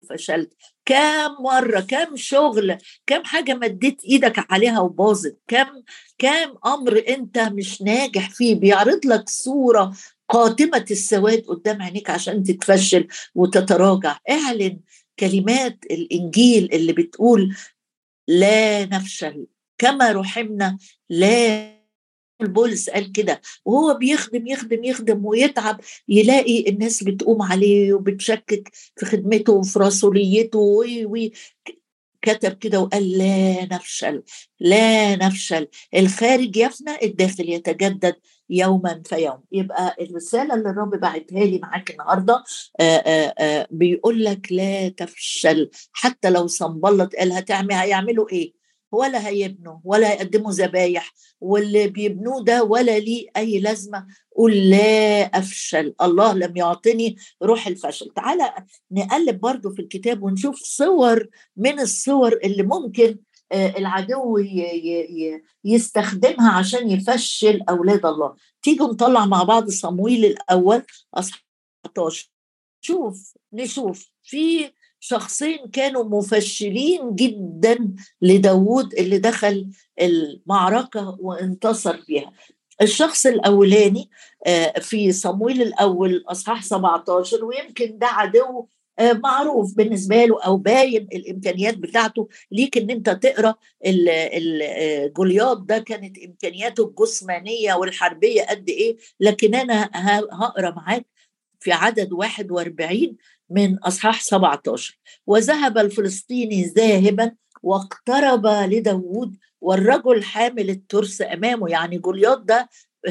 فشلت 0.10 0.54
كم 0.86 1.32
مرة 1.44 1.80
كم 1.80 2.16
شغل 2.16 2.78
كم 3.08 3.24
حاجة 3.24 3.54
مديت 3.54 4.04
إيدك 4.04 4.52
عليها 4.52 4.80
وباظت 4.80 5.38
كم 5.48 5.84
كم 6.18 6.56
أمر 6.66 7.04
أنت 7.08 7.40
مش 7.40 7.82
ناجح 7.82 8.30
فيه 8.30 8.56
بيعرض 8.56 9.06
لك 9.06 9.30
صورة 9.30 9.94
قاتمة 10.30 10.86
السواد 10.92 11.42
قدام 11.42 11.82
عينيك 11.82 12.10
عشان 12.10 12.44
تتفشل 12.44 13.08
وتتراجع. 13.36 14.20
اعلن 14.30 14.80
كلمات 15.20 15.78
الإنجيل 15.92 16.70
اللي 16.74 16.94
بتقول 16.94 17.56
لا 18.28 18.86
نفشل. 18.86 19.48
كما 19.82 20.12
رحمنا 20.12 20.78
لا 21.10 21.72
بولس 22.42 22.90
قال 22.90 23.12
كده 23.12 23.42
وهو 23.66 23.94
بيخدم 23.94 24.48
يخدم 24.48 24.84
يخدم 24.84 25.26
ويتعب 25.26 25.82
يلاقي 26.08 26.70
الناس 26.70 27.04
بتقوم 27.04 27.42
عليه 27.42 27.94
وبتشكك 27.94 28.70
في 28.96 29.06
خدمته 29.06 29.54
وفي 29.54 29.80
رسوليته 29.80 30.60
و 30.60 31.28
كتب 32.22 32.54
كده 32.54 32.80
وقال 32.80 33.18
لا 33.18 33.66
نفشل 33.66 34.24
لا 34.60 35.16
نفشل. 35.16 35.68
الخارج 35.96 36.58
يفنى 36.58 36.92
الداخل 37.04 37.50
يتجدد 37.50 38.16
يوما 38.50 39.02
فيوم 39.06 39.44
يبقى 39.52 39.96
الرسالة 40.02 40.54
اللي 40.54 40.70
الرب 40.70 40.90
بعتها 41.00 41.46
لي 41.46 41.60
معاك 41.60 41.92
النهارده 41.92 42.44
آآ 42.80 43.04
آآ 43.40 43.68
بيقول 43.72 44.24
لك 44.26 44.52
لا 44.52 44.90
تفشل 44.90 45.70
حتى 45.92 46.30
لو 46.30 46.48
صنبلط 46.48 47.16
قال 47.16 47.32
هتعمل 47.32 47.74
هيعملوا 47.74 48.30
إيه؟ 48.32 48.61
ولا 48.92 49.28
هيبنوا 49.28 49.78
ولا 49.84 50.12
هيقدموا 50.12 50.52
ذبايح 50.52 51.14
واللي 51.42 51.88
بيبنوه 51.88 52.44
ده 52.44 52.64
ولا 52.64 53.00
ليه 53.00 53.28
أي 53.38 53.60
لازمة. 53.60 54.08
قول 54.36 54.70
لا 54.70 55.22
أفشل 55.22 55.94
الله 56.02 56.34
لم 56.34 56.58
يعطني 56.58 57.16
روح 57.44 57.68
الفشل. 57.68 58.10
تعالى 58.16 58.54
نقلب 58.92 59.40
برضو 59.40 59.70
في 59.70 59.82
الكتاب 59.82 60.24
ونشوف 60.24 60.60
صور 60.64 61.28
من 61.58 61.80
الصور 61.80 62.40
اللي 62.44 62.64
ممكن 62.64 63.18
آه، 63.52 63.78
العدو 63.78 64.38
يستخدمها 65.64 66.52
عشان 66.52 66.92
يفشل 66.92 67.62
أولاد 67.70 68.06
الله. 68.06 68.36
تيجوا 68.62 68.88
نطلع 68.88 69.26
مع 69.26 69.44
بعض 69.44 69.70
صمويل 69.70 70.26
الأول 70.26 70.84
اصحاح 71.14 71.46
11 71.86 72.32
شوف 72.82 73.34
نشوف 73.54 74.12
في 74.24 74.72
شخصين 75.04 75.68
كانوا 75.74 76.04
مفشلين 76.04 77.16
جدا 77.16 77.96
لداود 78.22 78.94
اللي 78.94 79.18
دخل 79.18 79.72
المعركة 80.02 81.18
وانتصر 81.20 81.98
فيها. 81.98 82.34
الشخص 82.82 83.26
الأولاني 83.26 84.10
آه، 84.48 84.80
في 84.80 85.12
صمويل 85.12 85.62
الأول 85.62 86.24
أصحاح 86.28 86.64
17 86.64 87.46
ويمكن 87.46 87.98
ده 87.98 88.08
عدو 88.08 88.68
آه، 89.00 89.14
معروف 89.14 89.76
بالنسبة 89.76 90.26
له 90.26 90.44
أو 90.44 90.58
باين 90.58 91.08
الإمكانيات 91.14 91.78
بتاعته. 91.78 92.28
ليك 92.52 92.78
إن 92.78 92.90
أنت 92.90 93.10
تقرأ 93.10 93.56
آه، 93.86 95.54
ده 95.68 95.78
كانت 95.78 96.18
إمكانياته 96.18 96.88
الجسمانية 96.88 97.74
والحربية 97.74 98.42
قد 98.44 98.70
إيه. 98.70 98.98
لكن 99.20 99.56
أنا 99.56 99.90
هقرأ 100.32 100.72
معاك 100.72 101.06
في 101.60 101.72
عدد 101.72 102.14
41 102.14 103.18
من 103.52 103.78
أصحاح 103.78 104.22
17 104.22 105.00
وذهب 105.28 105.78
الفلسطيني 105.78 106.64
ذاهبا 106.64 107.32
واقترب 107.64 108.48
لداود 108.48 109.38
والرجل 109.62 110.24
حامل 110.24 110.70
الترس 110.70 111.22
أمامه. 111.22 111.70
يعني 111.70 111.98
جولياط 111.98 112.42
ده 112.42 112.70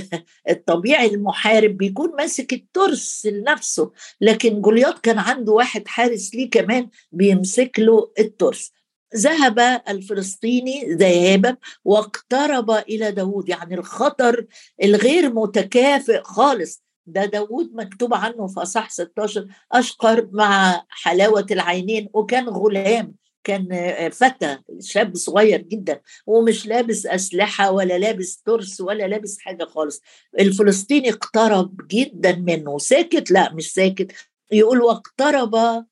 الطبيعي 0.51 1.07
المحارب 1.07 1.77
بيكون 1.77 2.17
ماسك 2.17 2.53
الترس 2.53 3.27
لنفسه 3.27 3.91
لكن 4.21 4.61
جولياط 4.61 4.99
كان 4.99 5.19
عنده 5.19 5.53
واحد 5.53 5.89
حارس 5.89 6.35
ليه 6.35 6.51
كمان 6.51 6.89
بيمسك 7.13 7.73
له 7.79 8.13
الترس. 8.19 8.73
ذهب 9.17 9.83
الفلسطيني 9.89 10.95
ذهابا 10.95 11.57
واقترب 11.85 12.71
إلى 12.71 13.11
داود 13.11 13.49
يعني 13.49 13.75
الخطر 13.75 14.47
الغير 14.83 15.35
متكافئ 15.35 16.23
خالص. 16.23 16.83
ده 17.07 17.25
داود 17.25 17.75
مكتوب 17.75 18.15
عنه 18.15 18.47
في 18.47 18.63
أصح 18.63 18.91
16 18.91 19.47
أشقر 19.73 20.29
مع 20.33 20.83
حلاوة 20.89 21.47
العينين 21.51 22.09
وكان 22.15 22.49
غلام 22.49 23.15
كان 23.45 23.69
فتى 24.13 24.59
شاب 24.81 25.17
صغير 25.17 25.61
جدا 25.61 26.01
ومش 26.27 26.67
لابس 26.67 27.07
أسلحة 27.07 27.71
ولا 27.71 27.99
لابس 27.99 28.43
ترس 28.43 28.81
ولا 28.81 29.09
لابس 29.09 29.39
حاجة 29.39 29.65
خالص. 29.65 30.01
الفلسطيني 30.41 31.11
اقترب 31.11 31.77
جدا 31.91 32.37
منه 32.37 32.79
ساكت؟ 32.79 33.31
لا 33.31 33.53
مش 33.55 33.73
ساكت. 33.73 34.13
يقول 34.53 34.81
واقترب 34.83 35.85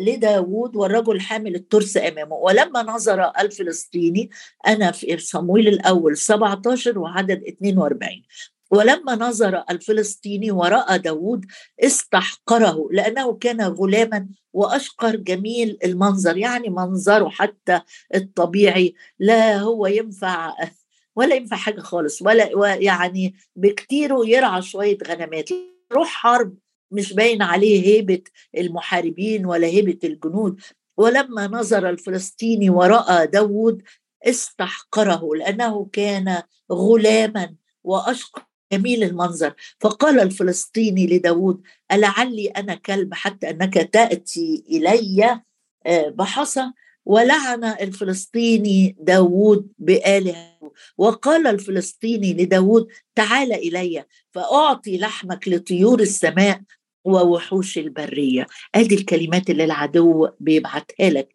لداود 0.00 0.76
والرجل 0.76 1.20
حامل 1.20 1.54
الترس 1.54 1.96
أمامه. 1.96 2.36
ولما 2.36 2.82
نظر 2.82 3.32
الفلسطيني 3.38 4.30
أنا 4.66 4.90
في 4.90 5.18
صمويل 5.18 5.68
الأول 5.68 6.16
17 6.16 6.98
وعدد 6.98 7.42
42 7.44 8.22
ولما 8.70 9.14
نظر 9.14 9.64
الفلسطيني 9.70 10.50
ورأى 10.50 10.98
داود 10.98 11.46
استحقره 11.84 12.88
لأنه 12.92 13.32
كان 13.32 13.60
غلاما 13.60 14.28
وأشقر 14.52 15.16
جميل 15.16 15.78
المنظر 15.84 16.36
يعني 16.36 16.68
منظره 16.68 17.28
حتى 17.28 17.80
الطبيعي 18.14 18.94
لا 19.18 19.58
هو 19.58 19.86
ينفع 19.86 20.54
ولا 21.16 21.34
ينفع 21.34 21.56
حاجة 21.56 21.80
خالص 21.80 22.22
ولا 22.22 22.74
يعني 22.74 23.34
بكتيره 23.56 24.26
يرعى 24.26 24.62
شوية 24.62 24.98
غنمات. 25.08 25.48
روح 25.92 26.08
حرب 26.08 26.54
مش 26.90 27.12
باين 27.12 27.42
عليه 27.42 27.86
هيبة 27.86 28.22
المحاربين 28.58 29.46
ولا 29.46 29.66
هيبة 29.66 29.98
الجنود. 30.04 30.60
ولما 30.96 31.46
نظر 31.46 31.88
الفلسطيني 31.88 32.70
ورأى 32.70 33.26
داود 33.26 33.82
استحقره 34.26 35.34
لأنه 35.36 35.88
كان 35.92 36.42
غلاما 36.72 37.54
وأشقر 37.84 38.49
جميل 38.72 39.04
المنظر. 39.04 39.54
فقال 39.80 40.20
الفلسطيني 40.20 41.06
لداود 41.06 41.62
ألعلي 41.92 42.48
أنا 42.48 42.74
كلب 42.74 43.14
حتى 43.14 43.50
أنك 43.50 43.74
تأتي 43.74 44.64
إلي؟ 44.70 45.40
آه، 45.86 46.08
بحصى 46.08 46.72
ولعن 47.06 47.64
الفلسطيني 47.64 48.96
داود 49.00 49.72
بآله. 49.78 50.58
وقال 50.98 51.46
الفلسطيني 51.46 52.34
لداود 52.34 52.88
تعال 53.14 53.52
إلي 53.52 54.04
فأعطي 54.30 54.98
لحمك 54.98 55.48
لطيور 55.48 56.00
السماء 56.00 56.60
ووحوش 57.04 57.78
البرية. 57.78 58.46
ادي 58.74 58.94
الكلمات 58.94 59.50
اللي 59.50 59.64
العدو 59.64 60.28
بيبعتها 60.40 61.10
لك. 61.10 61.28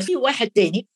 في 0.00 0.16
واحد 0.16 0.50
تاني. 0.50 0.86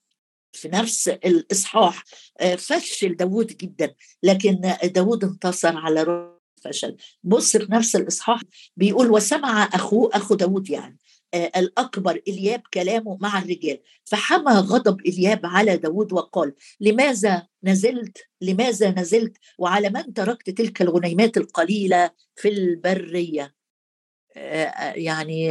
في 0.53 0.69
نفس 0.69 1.09
الإصحاح 1.09 2.05
آه، 2.41 2.55
فشل 2.55 3.17
داود 3.17 3.47
جدا 3.47 3.95
لكن 4.23 4.75
داود 4.85 5.25
انتصر 5.25 5.77
على 5.77 6.29
فشل 6.65 6.97
بص 7.23 7.57
في 7.57 7.67
نفس 7.71 7.97
الإصحاح 7.97 8.41
بيقول 8.77 9.11
وسمع 9.11 9.65
أخوه 9.65 10.11
أخو 10.13 10.35
داود 10.35 10.71
يعني 10.71 10.99
آه، 11.35 11.51
الأكبر 11.57 12.21
إلياب 12.29 12.63
كلامه 12.75 13.19
مع 13.21 13.39
الرجال 13.39 13.79
فحمى 14.05 14.53
غضب 14.53 15.01
إلياب 15.01 15.47
على 15.47 15.77
داود 15.77 16.13
وقال 16.13 16.55
لماذا 16.81 17.47
نزلت 17.65 18.19
لماذا 18.41 18.91
نزلت 18.91 19.37
وعلى 19.59 19.91
من 19.91 20.15
تركت 20.15 20.51
تلك 20.51 20.83
الغنيمات 20.83 21.37
القليلة 21.37 22.11
في 22.37 22.49
البرية؟ 22.49 23.55
آه، 24.37 24.93
يعني 24.93 25.45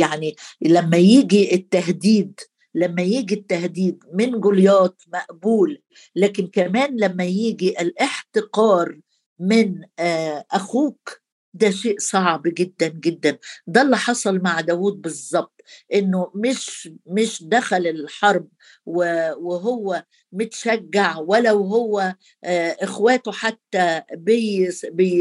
يعني 0.00 0.36
لما 0.60 0.96
يجي 0.96 1.54
التهديد 1.54 2.40
لما 2.74 3.02
يجي 3.02 3.34
التهديد 3.34 4.04
من 4.12 4.40
جولياط 4.40 5.02
مقبول 5.14 5.82
لكن 6.16 6.46
كمان 6.46 6.96
لما 7.00 7.24
يجي 7.24 7.80
الاحتقار 7.80 9.00
من 9.38 9.74
آه، 9.98 10.44
أخوك 10.50 11.22
ده 11.54 11.70
شيء 11.70 11.98
صعب 11.98 12.42
جدا 12.46 12.88
جدا. 12.88 13.38
ده 13.66 13.82
اللي 13.82 13.96
حصل 13.96 14.38
مع 14.38 14.60
داود 14.60 15.02
بالظبط 15.02 15.60
إنه 15.94 16.32
مش 16.34 16.90
مش 17.06 17.42
دخل 17.44 17.86
الحرب 17.86 18.48
وهو 18.86 20.04
متشجع 20.32 21.18
ولو 21.18 21.64
هو 21.64 22.14
آه، 22.44 22.76
إخواته 22.80 23.32
حتى 23.32 24.02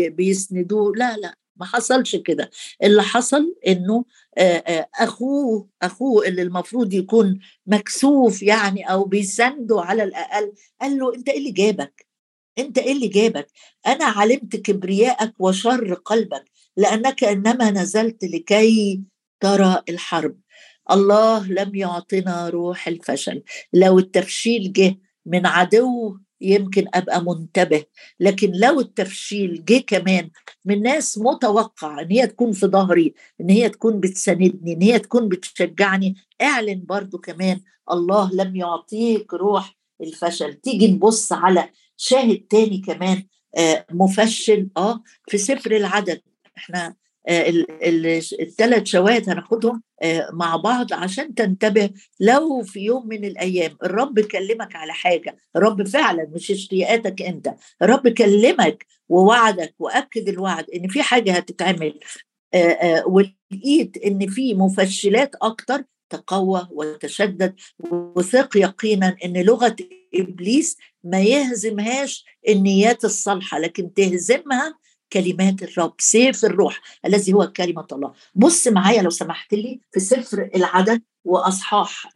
بيسندوه 0.10 0.92
لا 0.96 1.18
لا. 1.18 1.36
ما 1.62 1.67
حصلش 1.67 2.15
كده. 2.15 2.50
اللي 2.84 3.04
حصل 3.04 3.56
إنه 3.67 4.06
أخوه 5.00 5.67
أخوه 5.82 6.28
اللي 6.28 6.41
المفروض 6.41 6.93
يكون 6.93 7.39
مكسوف 7.67 8.43
يعني 8.43 8.84
أو 8.91 9.04
بيسنده 9.06 9.82
على 9.82 10.04
الأقل 10.04 10.54
قال 10.82 10.97
له 10.97 11.15
أنت 11.15 11.30
إيه 11.30 11.38
اللي 11.38 11.52
جابك؟ 11.52 12.06
أنت 12.60 12.78
إيه 12.78 12.91
اللي 12.91 13.08
جابك؟ 13.08 13.47
أنا 13.88 14.06
علمت 14.06 14.56
كبريائك 14.56 15.34
وشر 15.39 15.93
قلبك 15.93 16.45
لأنك 16.78 17.24
إنما 17.24 17.71
نزلت 17.71 18.24
لكي 18.26 19.02
ترى 19.39 19.82
الحرب. 19.89 20.38
الله 20.91 21.47
لم 21.47 21.76
يعطنا 21.76 22.50
روح 22.50 22.88
الفشل. 22.88 23.43
لو 23.74 24.00
التفشيل 24.00 24.74
جه 24.74 24.95
من 25.26 25.45
عدو 25.45 26.17
يمكن 26.42 26.86
أبقى 26.94 27.24
منتبه. 27.24 27.84
لكن 28.20 28.52
لو 28.52 28.80
التفشيل 28.80 29.66
جه 29.66 29.84
كمان 29.88 30.30
من 30.66 30.82
ناس 30.82 31.18
متوقع 31.18 32.02
إن 32.02 32.12
هي 32.12 32.28
تكون 32.28 32.52
في 32.52 32.68
ظهري 32.68 33.14
إن 33.42 33.50
هي 33.50 33.70
تكون 33.70 34.00
بتساندني 34.00 34.74
إن 34.74 34.82
هي 34.82 35.00
تكون 35.00 35.30
بتشجعني 35.30 36.16
اعلن 36.42 36.84
برضو 36.86 37.18
كمان 37.18 37.62
الله 37.92 38.32
لم 38.34 38.56
يعطيك 38.56 39.34
روح 39.34 39.78
الفشل. 40.02 40.54
تيجي 40.54 40.88
نبص 40.88 41.34
على 41.34 41.70
شاهد 41.98 42.38
تاني 42.50 42.78
كمان 42.78 43.24
آه 43.58 43.86
مفشل 43.92 44.70
آه 44.78 45.04
في 45.28 45.38
سفر 45.38 45.72
العدد. 45.72 46.22
إحنا 46.58 46.96
الثلاث 47.30 48.84
شواهد 48.86 49.30
هناخدهم 49.30 49.84
مع 50.34 50.56
بعض 50.56 50.94
عشان 50.94 51.36
تنتبه 51.36 51.90
لو 52.20 52.64
في 52.64 52.80
يوم 52.80 53.08
من 53.08 53.26
الأيام 53.26 53.78
الرب 53.84 54.20
كلمك 54.20 54.76
على 54.76 54.94
حاجة 54.94 55.38
الرب 55.56 55.88
فعلا 55.88 56.28
مش 56.34 56.52
اشتياقاتك 56.52 57.22
أنت 57.22 57.54
الرب 57.82 58.08
كلمك 58.08 58.86
ووعدك 59.10 59.74
وأكد 59.80 60.30
الوعد 60.30 60.66
إن 60.76 60.88
في 60.88 61.02
حاجة 61.02 61.32
هتتعمل 61.34 62.00
ولقيت 63.06 63.98
إن 64.06 64.28
في 64.28 64.54
مفشلات 64.54 65.36
أكتر 65.42 65.84
تقوى 66.10 66.68
وتشدد 66.72 67.56
وثق 67.92 68.58
يقينا 68.58 69.16
إن 69.26 69.38
لغة 69.38 69.76
إبليس 70.16 70.78
ما 71.04 71.22
يهزمهاش 71.22 72.26
النيات 72.50 73.06
الصالحة 73.06 73.60
لكن 73.60 73.94
تهزمها 73.94 74.76
كلمات 75.13 75.63
الرب 75.63 75.93
سيف 76.00 76.45
الروح 76.45 76.82
الذي 77.06 77.34
هو 77.34 77.52
كلمة 77.52 77.88
الله. 77.91 78.13
بص 78.36 78.67
معايا 78.67 79.02
لو 79.02 79.10
سمحت 79.10 79.54
لي 79.54 79.80
في 79.91 80.00
سفر 80.00 80.50
العدد 80.56 81.02
وأصحاح 81.26 82.12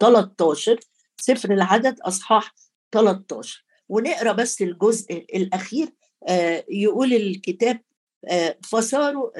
13 0.00 0.72
آه، 0.72 0.78
سفر 1.16 1.52
العدد 1.52 2.00
أصحاح 2.00 2.54
13 2.92 3.64
ونقرأ 3.88 4.32
بس 4.32 4.62
الجزء 4.62 5.26
الأخير 5.34 5.88
آه، 6.28 6.64
يقول 6.68 7.12
الكتاب 7.12 7.80
آه، 8.28 8.58
فصاروا 8.62 9.30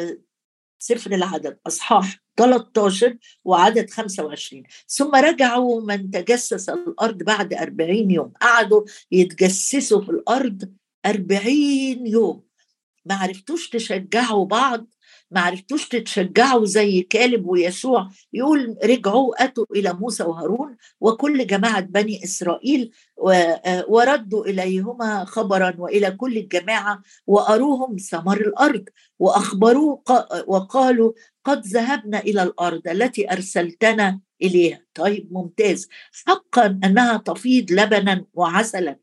سفر 0.78 1.12
العدد 1.12 1.58
أصحاح 1.66 2.20
13 2.36 3.16
وعدد 3.44 3.90
25 3.90 4.62
ثم 4.88 5.14
رجعوا 5.14 5.80
من 5.80 6.10
تجسس 6.10 6.68
الأرض 6.68 7.22
بعد 7.22 7.54
40 7.54 8.10
يوم. 8.10 8.32
قعدوا 8.40 8.84
يتجسسوا 9.12 10.00
في 10.00 10.10
الأرض 10.10 10.72
40 11.06 12.06
يوم. 12.06 12.47
ما 13.04 13.14
عرفتوش 13.14 13.68
تشجعوا 13.68 14.46
بعض 14.46 14.87
ما 15.30 15.40
عرفتوش 15.40 15.88
تتشجعوا 15.88 16.64
زي 16.64 17.02
كالب 17.02 17.46
ويسوع 17.46 18.08
يقول 18.32 18.76
رجعوا 18.84 19.44
أتوا 19.44 19.64
إلى 19.76 19.92
موسى 19.92 20.22
وهارون 20.22 20.76
وكل 21.00 21.46
جماعة 21.46 21.80
بني 21.80 22.24
إسرائيل 22.24 22.90
وردوا 23.88 24.46
إليهما 24.46 25.24
خبرا 25.24 25.74
وإلى 25.78 26.11
كل 26.11 26.37
الجماعة 26.37 27.02
وأروهم 27.26 27.96
ثمر 27.96 28.37
الأرض 28.37 28.84
وأخبروه 29.18 30.02
وقالوا 30.46 31.12
قد 31.44 31.66
ذهبنا 31.66 32.18
إلى 32.18 32.42
الأرض 32.42 32.88
التي 32.88 33.32
أرسلتنا 33.32 34.20
إليها. 34.42 34.80
طيب 34.94 35.28
ممتاز. 35.32 35.88
حقا 36.26 36.66
أنها 36.84 37.16
تفيض 37.16 37.72
لبنا 37.72 38.24
وعسلا. 38.34 38.98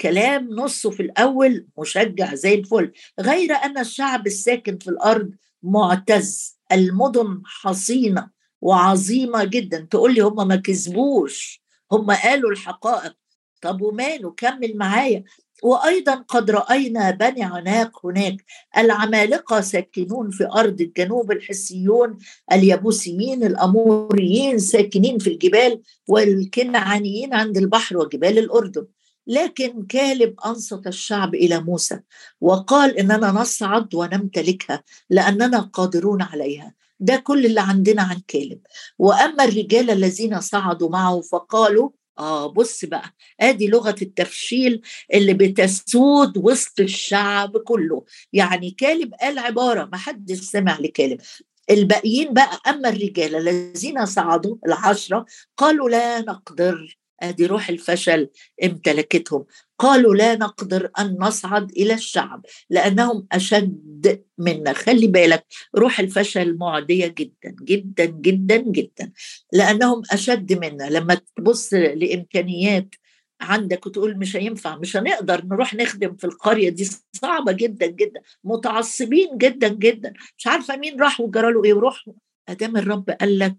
كلام 0.00 0.48
نصه 0.50 0.90
في 0.90 1.02
الأول 1.02 1.66
مشجع 1.78 2.34
زي 2.34 2.54
الفل. 2.54 2.92
غير 3.20 3.52
أن 3.52 3.78
الشعب 3.78 4.26
الساكن 4.26 4.78
في 4.78 4.88
الأرض 4.88 5.30
معتز. 5.62 6.58
المدن 6.72 7.42
حصينة 7.44 8.30
وعظيمة 8.60 9.44
جدا. 9.44 9.86
تقول 9.90 10.14
لي 10.14 10.20
هم 10.20 10.48
ما 10.48 10.56
كذبوش. 10.56 11.62
هم 11.92 12.10
قالوا 12.10 12.50
الحقائق. 12.50 13.14
طب 13.62 13.82
وماله 13.82 14.30
كمل 14.30 14.76
معايا. 14.76 15.24
وأيضا 15.62 16.14
قد 16.14 16.50
رأينا 16.50 17.10
بني 17.10 17.42
عناق 17.42 18.06
هناك. 18.06 18.44
العمالقة 18.78 19.60
ساكنون 19.60 20.30
في 20.30 20.46
أرض 20.46 20.80
الجنوب 20.80 21.32
الحسيون. 21.32 22.18
اليبوسيين 22.52 23.44
الأموريين 23.44 24.58
ساكنين 24.58 25.18
في 25.18 25.30
الجبال. 25.30 25.82
والكنعانيين 26.08 27.34
عند 27.34 27.56
البحر 27.56 27.96
وجبال 27.98 28.38
الأردن. 28.38 28.86
لكن 29.28 29.86
كالب 29.86 30.40
أنصت 30.46 30.86
الشعب 30.86 31.34
إلى 31.34 31.60
موسى 31.60 32.00
وقال 32.40 32.98
إننا 32.98 33.30
نصعد 33.32 33.94
ونمتلكها 33.94 34.82
لأننا 35.10 35.60
قادرون 35.60 36.22
عليها. 36.22 36.74
ده 37.00 37.16
كل 37.16 37.46
اللي 37.46 37.60
عندنا 37.60 38.02
عن 38.02 38.20
كالب. 38.28 38.60
وأما 38.98 39.44
الرجال 39.44 39.90
الذين 39.90 40.40
صعدوا 40.40 40.88
معه 40.90 41.20
فقالوا 41.20 41.90
آه 42.18 42.46
بص 42.46 42.84
بقى 42.84 43.14
آدي 43.40 43.66
لغة 43.66 43.94
التفشيل 44.02 44.82
اللي 45.14 45.34
بتسود 45.34 46.38
وسط 46.38 46.80
الشعب 46.80 47.56
كله. 47.58 48.04
يعني 48.32 48.70
كالب 48.70 49.14
قال 49.14 49.38
عبارة 49.38 49.84
ما 49.92 49.96
حدش 49.96 50.38
سمع 50.40 50.78
لكالب. 50.78 51.20
الباقيين 51.70 52.32
بقى 52.34 52.60
أما 52.66 52.88
الرجال 52.88 53.34
الذين 53.48 54.06
صعدوا 54.06 54.56
العشرة 54.66 55.24
قالوا 55.56 55.90
لا 55.90 56.20
نقدر. 56.20 56.98
ادي 57.22 57.46
روح 57.46 57.68
الفشل 57.68 58.28
امتلكتهم. 58.64 59.44
قالوا 59.78 60.14
لا 60.14 60.34
نقدر 60.34 60.90
أن 60.98 61.16
نصعد 61.20 61.70
إلى 61.70 61.94
الشعب 61.94 62.46
لأنهم 62.70 63.26
أشد 63.32 64.24
منا. 64.38 64.72
خلي 64.72 65.06
بالك 65.06 65.46
روح 65.76 66.00
الفشل 66.00 66.56
معدية 66.56 67.06
جدا 67.06 67.56
جدا 67.62 68.04
جدا 68.04 68.56
جدا. 68.56 69.12
لأنهم 69.52 70.02
أشد 70.12 70.52
منا. 70.52 70.84
لما 70.90 71.20
تبص 71.36 71.74
لإمكانيات 71.74 72.94
عندك 73.40 73.86
وتقول 73.86 74.18
مش 74.18 74.36
هينفع 74.36 74.76
مش 74.76 74.96
هنقدر 74.96 75.44
نروح 75.44 75.74
نخدم 75.74 76.16
في 76.16 76.24
القرية 76.24 76.68
دي. 76.68 76.90
صعبة 77.12 77.52
جدا 77.52 77.86
جدا. 77.86 78.20
متعصبين 78.44 79.38
جدا 79.38 79.68
جدا. 79.68 80.12
مش 80.38 80.46
عارفة 80.46 80.76
مين 80.76 81.00
راح 81.00 81.20
وجرى 81.20 81.52
له 81.52 81.64
إيه 81.64 81.74
وروح. 81.74 82.04
أدام 82.48 82.76
الرب 82.76 83.10
قال 83.10 83.38
لك 83.38 83.56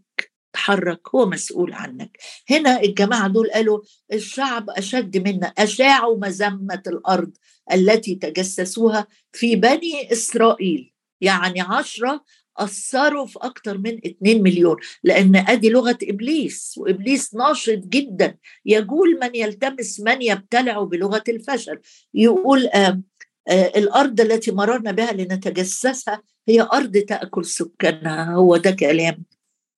تحرك 0.54 1.02
هو 1.16 1.26
مسؤول 1.26 1.74
عنك. 1.74 2.18
هنا 2.50 2.82
الجماعة 2.82 3.28
دول 3.28 3.52
قالوا 3.52 3.80
الشعب 4.14 4.70
أشد 4.70 5.18
منا 5.28 5.48
أشاعوا 5.48 6.18
مذمة 6.18 6.84
الأرض 6.88 7.32
التي 7.74 8.16
تجسسوها 8.16 9.08
في 9.34 9.56
بني 9.56 10.12
إسرائيل. 10.12 10.94
يعني 11.22 11.62
عشرة 11.62 12.24
أثروا 12.58 13.26
في 13.26 13.40
أكثر 13.42 13.78
من 13.78 13.98
2 14.06 14.44
مليون 14.44 14.76
لأن 15.04 15.36
أدي 15.36 15.70
لغة 15.70 15.98
إبليس 16.04 16.76
وإبليس 16.78 17.36
ناشط 17.36 17.78
جدا. 17.78 18.38
يقول 18.66 19.20
من 19.22 19.36
يلتمس 19.36 20.00
من 20.00 20.22
يبتلع 20.22 20.84
بلغة 20.84 21.24
الفشل. 21.30 21.80
يقول 22.14 22.68
آه 22.68 23.02
آه 23.50 23.72
الأرض 23.80 24.22
التي 24.22 24.52
مررنا 24.52 24.92
بها 24.92 25.12
لنتجسسها 25.14 26.22
هي 26.48 26.62
أرض 26.62 26.98
تأكل 26.98 27.46
سكانها 27.46 28.34
هو 28.36 28.58
ده 28.58 28.72
كلام. 28.72 29.24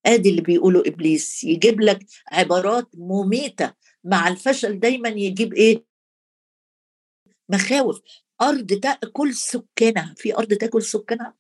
آدي 0.06 0.30
اللي 0.30 0.42
بيقوله 0.42 0.84
إبليس 0.86 1.44
يجيب 1.44 1.82
لك 1.82 2.00
عبارات 2.32 2.88
مميتة 2.94 3.74
مع 4.04 4.28
الفشل 4.28 4.80
دايما 4.80 5.10
يجيب 5.10 5.54
إيه؟ 5.54 5.86
مخاوف. 7.50 8.02
أرض 8.42 8.66
تأكل 8.66 9.34
سكانها. 9.34 10.14
في 10.18 10.38
أرض 10.38 10.54
تأكل 10.54 10.82
سكانها؟ 10.82 11.34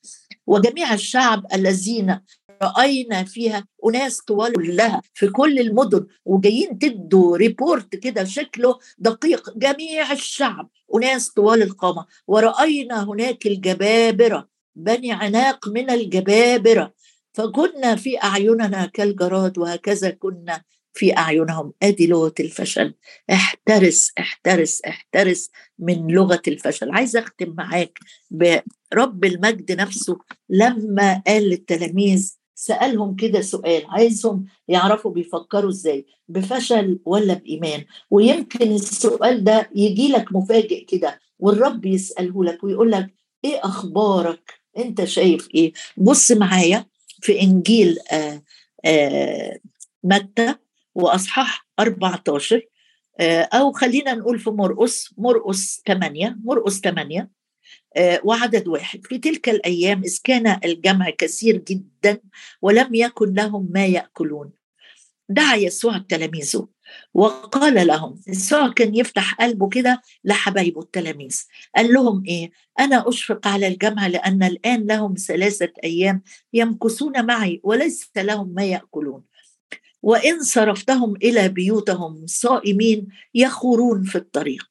وجميع 0.47 0.93
الشعب 0.93 1.45
الذين 1.54 2.19
رأينا 2.62 3.24
فيها 3.24 3.67
أناس 3.86 4.21
طوال 4.21 4.78
لها 4.78 5.02
في 5.13 5.28
كل 5.28 5.60
المدن 5.60 6.08
وجايين 6.26 6.80
تدوا 6.80 7.38
ريبورت 7.38 7.95
كده 7.95 8.24
شكله 8.24 8.80
دقيق. 8.97 9.58
جميع 9.58 10.12
الشعب 10.12 10.69
أناس 10.95 11.30
طوال 11.30 11.62
القامة. 11.62 12.06
ورأينا 12.28 13.04
هناك 13.04 13.45
الجبابرة. 13.45 14.50
بني 14.76 15.12
عناق 15.12 15.67
من 15.67 15.89
الجبابرة. 15.89 16.93
فكنا 17.34 17.96
في 17.96 18.24
أعيننا 18.24 18.86
كالجراد 18.86 19.58
وهكذا 19.58 20.10
كنا 20.10 20.62
في 20.94 21.17
أعينهم. 21.17 21.74
أدي 21.84 22.08
لغة 22.08 22.34
الفشل. 22.39 22.94
احترس 23.32 24.12
احترس 24.20 24.82
احترس 24.88 25.50
من 25.80 26.08
لغة 26.08 26.41
الفشل. 26.48 26.91
عايز 26.91 27.17
أختم 27.17 27.54
معاك 27.58 28.00
برب 28.32 29.26
المجد 29.26 29.72
نفسه. 29.72 30.17
لما 30.50 31.22
قال 31.28 31.44
للتلاميذ 31.50 32.36
سألهم 32.56 33.15
كده 33.15 33.41
سؤال. 33.41 33.84
عايزهم 33.88 34.46
يعرفوا 34.67 35.12
بيفكروا 35.12 35.70
إزاي 35.70 36.06
بفشل 36.28 37.00
ولا 37.06 37.34
بإيمان؟ 37.34 37.86
ويمكن 38.10 38.72
السؤال 38.72 39.44
ده 39.44 39.70
يجي 39.76 40.08
لك 40.08 40.26
مفاجئ 40.36 40.86
كده 40.86 41.20
والرب 41.39 41.86
يسأله 41.86 42.44
لك 42.44 42.63
ويقول 42.63 42.91
لك 42.91 43.13
إيه 43.46 43.60
أخبارك؟ 43.63 44.54
أنت 44.78 45.04
شايف 45.04 45.48
إيه؟ 45.56 45.74
بص 45.98 46.32
معايا. 46.32 46.86
في 47.21 47.41
إنجيل 47.41 47.97
آه، 48.12 48.43
آه، 48.86 49.60
متى 50.03 50.55
وأصحاح 50.95 51.67
14 51.79 52.62
آه، 53.19 53.41
أو 53.41 53.71
خلينا 53.71 54.13
نقول 54.13 54.39
في 54.39 54.49
مرقس 54.49 55.13
مرقس 55.17 55.81
8 55.88 56.38
مرقس 56.43 56.79
8 56.79 57.29
وعدد 58.23 58.67
واحد. 58.67 59.05
في 59.05 59.17
تلك 59.17 59.49
الأيام 59.49 60.03
إذ 60.03 60.17
كان 60.23 60.60
الجمع 60.65 61.10
كثير 61.10 61.57
جدا 61.57 62.21
ولم 62.62 62.95
يكن 62.95 63.34
لهم 63.34 63.69
ما 63.71 63.86
يأكلون. 63.86 64.51
دعا 65.29 65.55
يسوع 65.55 65.97
تلاميذه 65.97 66.67
وقال 67.13 67.88
لهم 67.88 68.21
يسوع 68.27 68.69
كان 68.69 68.95
يفتح 68.95 69.34
قلبه 69.34 69.69
كده 69.69 70.01
لحبايبه 70.23 70.82
التلاميذ. 70.82 71.41
قال 71.75 71.93
لهم 71.93 72.23
إيه؟ 72.27 72.51
أنا 72.80 73.10
أشفق 73.10 73.47
على 73.47 73.67
الجمع 73.67 74.08
لأن 74.08 74.43
الآن 74.43 74.86
لهم 74.88 75.13
ثلاثة 75.13 75.73
أيام 75.84 76.21
يمكثون 76.54 77.25
معي 77.25 77.62
وليس 77.63 78.10
لهم 78.17 78.54
ما 78.54 78.65
يأكلون. 78.65 79.23
وإن 80.01 80.43
صرفتهم 80.43 81.15
إلى 81.15 81.49
بيوتهم 81.49 82.27
صائمين 82.27 83.08
يخورون 83.34 84.04
في 84.04 84.17
الطريق. 84.17 84.67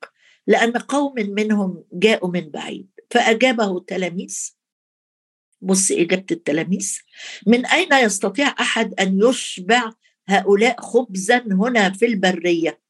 لأن 0.47 0.73
قوم 0.73 1.15
منهم 1.17 1.85
جاءوا 1.93 2.31
من 2.31 2.51
بعيد. 2.51 2.89
فأجابه 3.11 3.77
التلاميذ 3.77 4.61
بص 5.63 5.91
إجابة 5.91 6.27
التلاميذ 6.31 6.99
من 7.47 7.67
أين 7.67 7.93
يستطيع 7.93 8.55
أحد 8.61 8.95
أن 9.01 9.21
يشبع 9.23 9.93
هؤلاء 10.31 10.81
خبزا 10.81 11.39
هنا 11.39 11.91
في 11.91 12.07
البرية. 12.07 12.81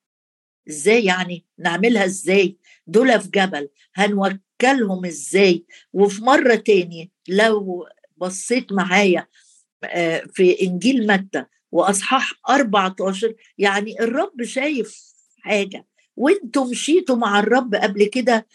إزاي 0.68 1.05
يعني؟ 1.05 1.44
نعملها 1.59 2.05
إزاي؟ 2.05 2.57
دول 2.87 3.20
في 3.20 3.29
جبل 3.29 3.68
هنوكلهم 3.94 5.05
إزاي؟ 5.05 5.64
وفي 5.92 6.22
مرة 6.22 6.55
تاني 6.55 7.11
لو 7.29 7.87
بصيت 8.16 8.72
معايا 8.72 9.26
آه، 9.85 10.24
في 10.35 10.62
إنجيل 10.62 11.07
متى 11.07 11.44
وأصحاح 11.72 12.33
14 12.50 13.35
يعني 13.59 14.00
الرب 14.00 14.42
شايف 14.42 15.12
حاجة. 15.40 15.87
وأنتم 16.16 16.66
مشيتوا 16.70 17.16
مع 17.16 17.40
الرب 17.40 17.74
قبل 17.74 18.05
كده 18.05 18.46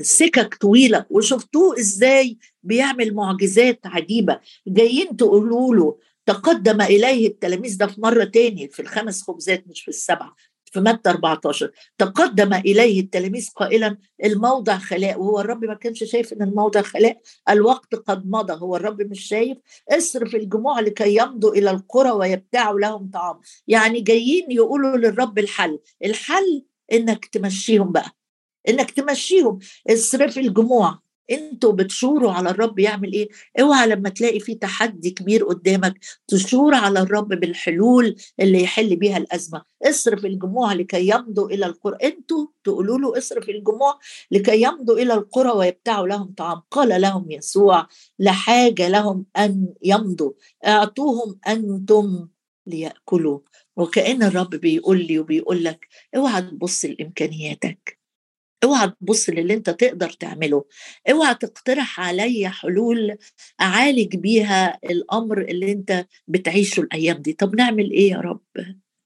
سكك 0.00 0.54
طويلة 0.54 1.06
وشفتوه 1.10 1.78
إزاي 1.78 2.38
بيعمل 2.62 3.14
معجزات 3.14 3.80
عجيبة. 3.84 4.40
جايين 4.66 5.16
تقولوا 5.16 5.74
له 5.74 5.98
تقدم 6.26 6.80
إليه 6.82 7.26
التلاميذ 7.28 7.76
ده 7.76 7.86
في 7.86 8.00
مرة 8.00 8.24
تاني 8.24 8.68
في 8.68 8.82
الخمس 8.82 9.22
خبزات 9.22 9.64
مش 9.68 9.82
في 9.82 9.88
السبعة 9.88 10.34
في 10.72 10.80
متى 10.80 11.10
14 11.10 11.70
تقدم 11.98 12.54
إليه 12.54 13.00
التلاميذ 13.00 13.48
قائلا 13.56 13.96
الموضع 14.24 14.78
خلاء 14.78 15.20
وهو 15.20 15.40
الرب 15.40 15.64
ما 15.64 15.74
كانش 15.74 16.04
شايف 16.04 16.32
إن 16.32 16.42
الموضع 16.42 16.82
خلاء. 16.82 17.20
الوقت 17.48 17.94
قد 17.94 18.30
مضى 18.30 18.52
هو 18.52 18.76
الرب 18.76 19.02
مش 19.02 19.20
شايف. 19.20 19.58
اصرف 19.90 20.34
الجموع 20.34 20.80
لكي 20.80 21.16
يمضوا 21.16 21.52
إلى 21.54 21.70
القرى 21.70 22.10
ويبتاعوا 22.10 22.80
لهم 22.80 23.10
طعام. 23.10 23.40
يعني 23.68 24.00
جايين 24.00 24.50
يقولوا 24.50 24.96
للرب 24.96 25.38
الحل. 25.38 25.78
الحل 26.04 26.64
إنك 26.92 27.26
تمشيهم 27.26 27.92
بقى. 27.92 28.10
إنك 28.68 28.90
تمشيهم. 28.90 29.58
اصرف 29.90 30.38
الجموع. 30.38 30.98
أنتوا 31.30 31.72
بتشوروا 31.72 32.32
على 32.32 32.50
الرب 32.50 32.78
يعمل 32.78 33.12
إيه؟ 33.12 33.28
اوعى 33.60 33.88
لما 33.88 34.08
تلاقي 34.08 34.40
في 34.40 34.54
تحدي 34.54 35.10
كبير 35.10 35.44
قدامك 35.44 35.98
تشور 36.28 36.74
على 36.74 37.00
الرب 37.00 37.28
بالحلول 37.28 38.16
اللي 38.40 38.62
يحل 38.62 38.96
بيها 38.96 39.16
الأزمة. 39.16 39.62
اصرف 39.82 40.24
الجموع 40.24 40.72
لكي 40.72 41.08
يمضوا 41.08 41.48
إلى 41.50 41.66
القرى. 41.66 41.96
أنتوا 42.02 42.46
تقولوا 42.64 42.98
له 42.98 43.18
اصرف 43.18 43.48
الجموع 43.48 43.98
لكي 44.30 44.62
يمضوا 44.62 44.98
إلى 44.98 45.14
القرى 45.14 45.50
ويبتاعوا 45.50 46.08
لهم 46.08 46.34
طعام. 46.36 46.62
قال 46.70 47.00
لهم 47.00 47.30
يسوع 47.30 47.86
لحاجة 48.18 48.88
لهم 48.88 49.26
أن 49.36 49.74
يمضوا. 49.82 50.32
أعطوهم 50.66 51.38
أنتم 51.48 52.28
ليأكلوا. 52.66 53.40
وكأن 53.76 54.22
الرب 54.22 54.50
بيقول 54.50 55.06
لي 55.06 55.18
وبيقول 55.18 55.64
لك 55.64 55.88
اوعى 56.16 56.42
تبص 56.42 56.84
لإمكانياتك. 56.84 57.99
اوعى 58.64 58.92
تبص 59.00 59.30
للي 59.30 59.54
انت 59.54 59.70
تقدر 59.70 60.10
تعمله. 60.10 60.64
اوعى 61.10 61.34
تقترح 61.34 62.00
عليا 62.00 62.48
حلول 62.48 63.16
اعالج 63.60 64.16
بيها 64.16 64.78
الامر 64.84 65.40
اللي 65.42 65.72
انت 65.72 66.06
بتعيشه 66.28 66.80
الأيام 66.80 67.16
دي. 67.16 67.32
طب 67.32 67.56
نعمل 67.56 67.90
إيه 67.90 68.10
يا 68.10 68.18
رب؟ 68.18 68.42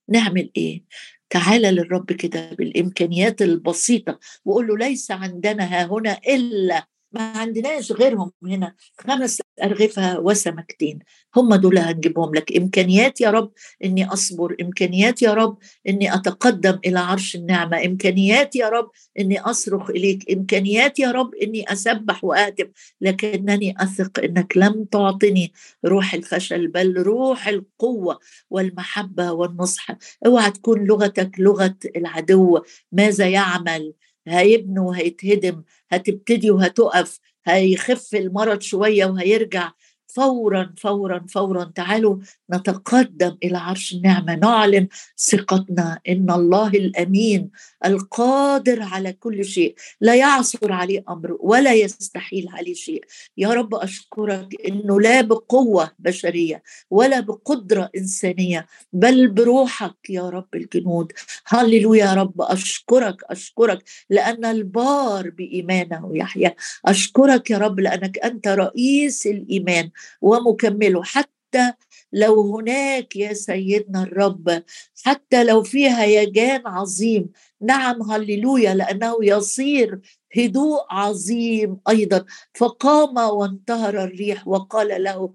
نعمل 0.09 0.51
إيه؟ 0.57 0.85
تعالى 1.31 1.71
للرب 1.71 2.13
كده 2.13 2.51
بالامكانيات 2.53 3.43
البسيطة 3.43 4.19
وقول 4.45 4.67
له 4.67 4.77
ليس 4.77 5.11
عندنا 5.11 5.65
ها 5.65 5.85
هنا 5.85 6.19
إلا 6.29 6.87
ما 7.15 7.39
عندناش 7.39 7.93
غيرهم 7.93 8.33
هنا. 8.43 8.75
خمس 8.99 9.43
أرغفة 9.63 10.21
وسمكتين 10.21 10.99
هم 11.37 11.55
دول 11.55 11.79
هنجيبهم 11.79 12.35
لك. 12.35 12.57
إمكانيات 12.57 13.21
يا 13.21 13.31
رب 13.31 13.53
إني 13.85 14.07
أصبر. 14.13 14.57
إمكانيات 14.61 15.23
يا 15.23 15.35
رب 15.35 15.59
إني 15.89 16.15
أتقدم 16.15 16.79
إلى 16.87 16.99
عرش 16.99 17.37
النعمة. 17.37 17.85
إمكانيات 17.85 18.57
يا 18.57 18.69
رب 18.69 18.91
إني 19.19 19.41
أصرخ 19.41 19.91
إليك. 19.91 20.31
إمكانيات 20.33 20.99
يا 20.99 21.11
رب 21.11 21.35
إني 21.35 21.73
أسبح 21.73 22.25
وآتم 22.25 22.67
لكنني 23.01 23.75
أثق 23.79 24.21
إنك 24.21 24.57
لم 24.57 24.85
تعطني. 24.85 25.53
روح 25.87 26.15
الفشل 26.15 26.69
بل 26.69 26.97
روح 27.03 27.49
القوة 27.49 28.19
والمحبة 28.51 29.33
والنصح. 29.33 29.87
اوعى 30.27 30.51
تكون 30.51 30.85
لغتك 30.85 31.31
لغة 31.39 31.77
العدو. 31.97 32.61
ماذا 32.93 33.29
يعمل 33.29 33.93
هيبني 34.29 34.81
وهيتهدم 34.81 35.63
هتبتدي 35.91 36.51
وهتقف 36.51 37.21
هيخف 37.47 38.15
المرض 38.15 38.61
شوية 38.61 39.07
وهيرجع. 39.07 39.71
فورا 40.07 40.75
فورا 40.79 41.27
فورا 41.29 41.73
تعالوا 41.75 42.17
نتقدم 42.53 43.37
إلى 43.45 43.59
عرش 43.59 43.93
النعمة 43.93 44.35
نعلن 44.35 44.89
ثقتنا 45.19 46.01
إن 46.09 46.31
الله 46.31 46.69
الأمين 46.69 47.51
القادر 47.87 48.83
على 48.83 49.13
كل 49.13 49.45
شيء. 49.45 49.75
لا 50.01 50.15
يعصر 50.15 50.73
عليه 50.73 51.05
أمر 51.09 51.37
ولا 51.41 51.73
يستحيل 51.73 52.49
عليه 52.49 52.75
شيء. 52.75 53.05
يا 53.37 53.49
رب 53.49 53.75
أشكرك 53.75 54.49
إنه 54.69 55.01
لا 55.01 55.21
بقوة 55.21 55.91
بشرية 55.99 56.63
ولا 56.91 57.21
بقدرة 57.21 57.91
إنسانية 57.97 58.67
بل 58.93 59.29
بروحك 59.29 60.11
يا 60.11 60.31
رب 60.31 60.55
الجنود. 60.55 61.13
هللويا 61.47 62.05
يا 62.05 62.15
رب 62.15 62.41
أشكرك 62.41 63.25
أشكرك 63.31 63.85
لأن 64.11 64.45
البار 64.45 65.31
بإيمانه 65.31 66.11
يحيى 66.15 66.55
أشكرك 66.87 67.51
يا 67.51 67.59
رب 67.59 67.81
لأنك 67.81 68.19
أنت 68.19 68.49
رئيس 68.49 69.27
الإيمان. 69.27 69.91
ومكمله. 70.21 71.03
حتى 71.03 71.73
لو 72.13 72.57
هناك 72.57 73.17
يا 73.17 73.33
سيدنا 73.33 74.03
الرب 74.03 74.63
حتى 75.05 75.45
لو 75.45 75.63
في 75.63 75.91
هيجان 75.91 76.67
عظيم. 76.67 77.31
نعم 77.61 78.03
هللويا 78.03 78.75
لأنه 78.75 79.17
يصير 79.23 80.01
هدوء 80.37 80.81
عظيم 80.91 81.77
أيضا. 81.89 82.25
فقام 82.55 83.17
وانتهر 83.17 84.05
الريح 84.05 84.49
وقال 84.49 85.03
له 85.05 85.35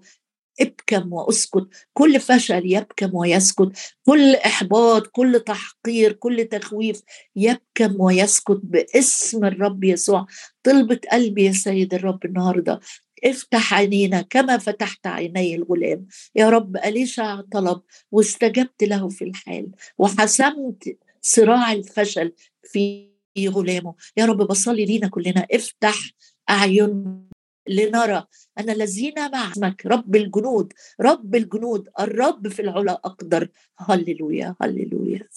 ابكم 0.60 1.12
وأسكت. 1.12 1.68
كل 1.92 2.20
فشل 2.20 2.72
يبكم 2.72 3.14
ويسكت. 3.14 3.72
كل 4.06 4.34
إحباط 4.34 5.06
كل 5.06 5.40
تحقير 5.46 6.12
كل 6.12 6.44
تخويف 6.44 7.02
يبكم 7.36 8.00
ويسكت 8.00 8.60
باسم 8.62 9.44
الرب 9.44 9.84
يسوع. 9.84 10.26
طلبة 10.62 11.00
قلبي 11.12 11.44
يا 11.44 11.52
سيد 11.52 11.94
الرب 11.94 12.24
النهارده. 12.24 12.80
افتح 13.24 13.74
عينينا 13.74 14.22
كما 14.22 14.58
فتحت 14.58 15.06
عيني 15.06 15.54
الغلام. 15.54 16.06
يا 16.34 16.48
رب 16.50 16.76
أليشع 16.76 17.40
طلب 17.40 17.82
واستجبت 18.12 18.82
له 18.82 19.08
في 19.08 19.24
الحال 19.24 19.70
وحسمت 19.98 20.98
صراع 21.22 21.72
الفشل 21.72 22.32
في 22.62 23.10
غلامه. 23.48 23.94
يا 24.16 24.24
رب 24.24 24.36
بصلي 24.36 24.84
لينا 24.84 25.08
كلنا. 25.08 25.46
افتح 25.52 26.10
أعين 26.50 27.20
لنرى 27.68 28.24
أن 28.58 28.70
الذين 28.70 29.30
مع 29.32 29.52
اسمك 29.52 29.86
رب 29.86 30.16
الجنود 30.16 30.72
رب 31.00 31.34
الجنود 31.34 31.88
الرب 32.00 32.48
في 32.48 32.62
العلا 32.62 32.92
أقدر. 32.92 33.48
هللويا 33.78 34.56
هللويا. 34.62 35.28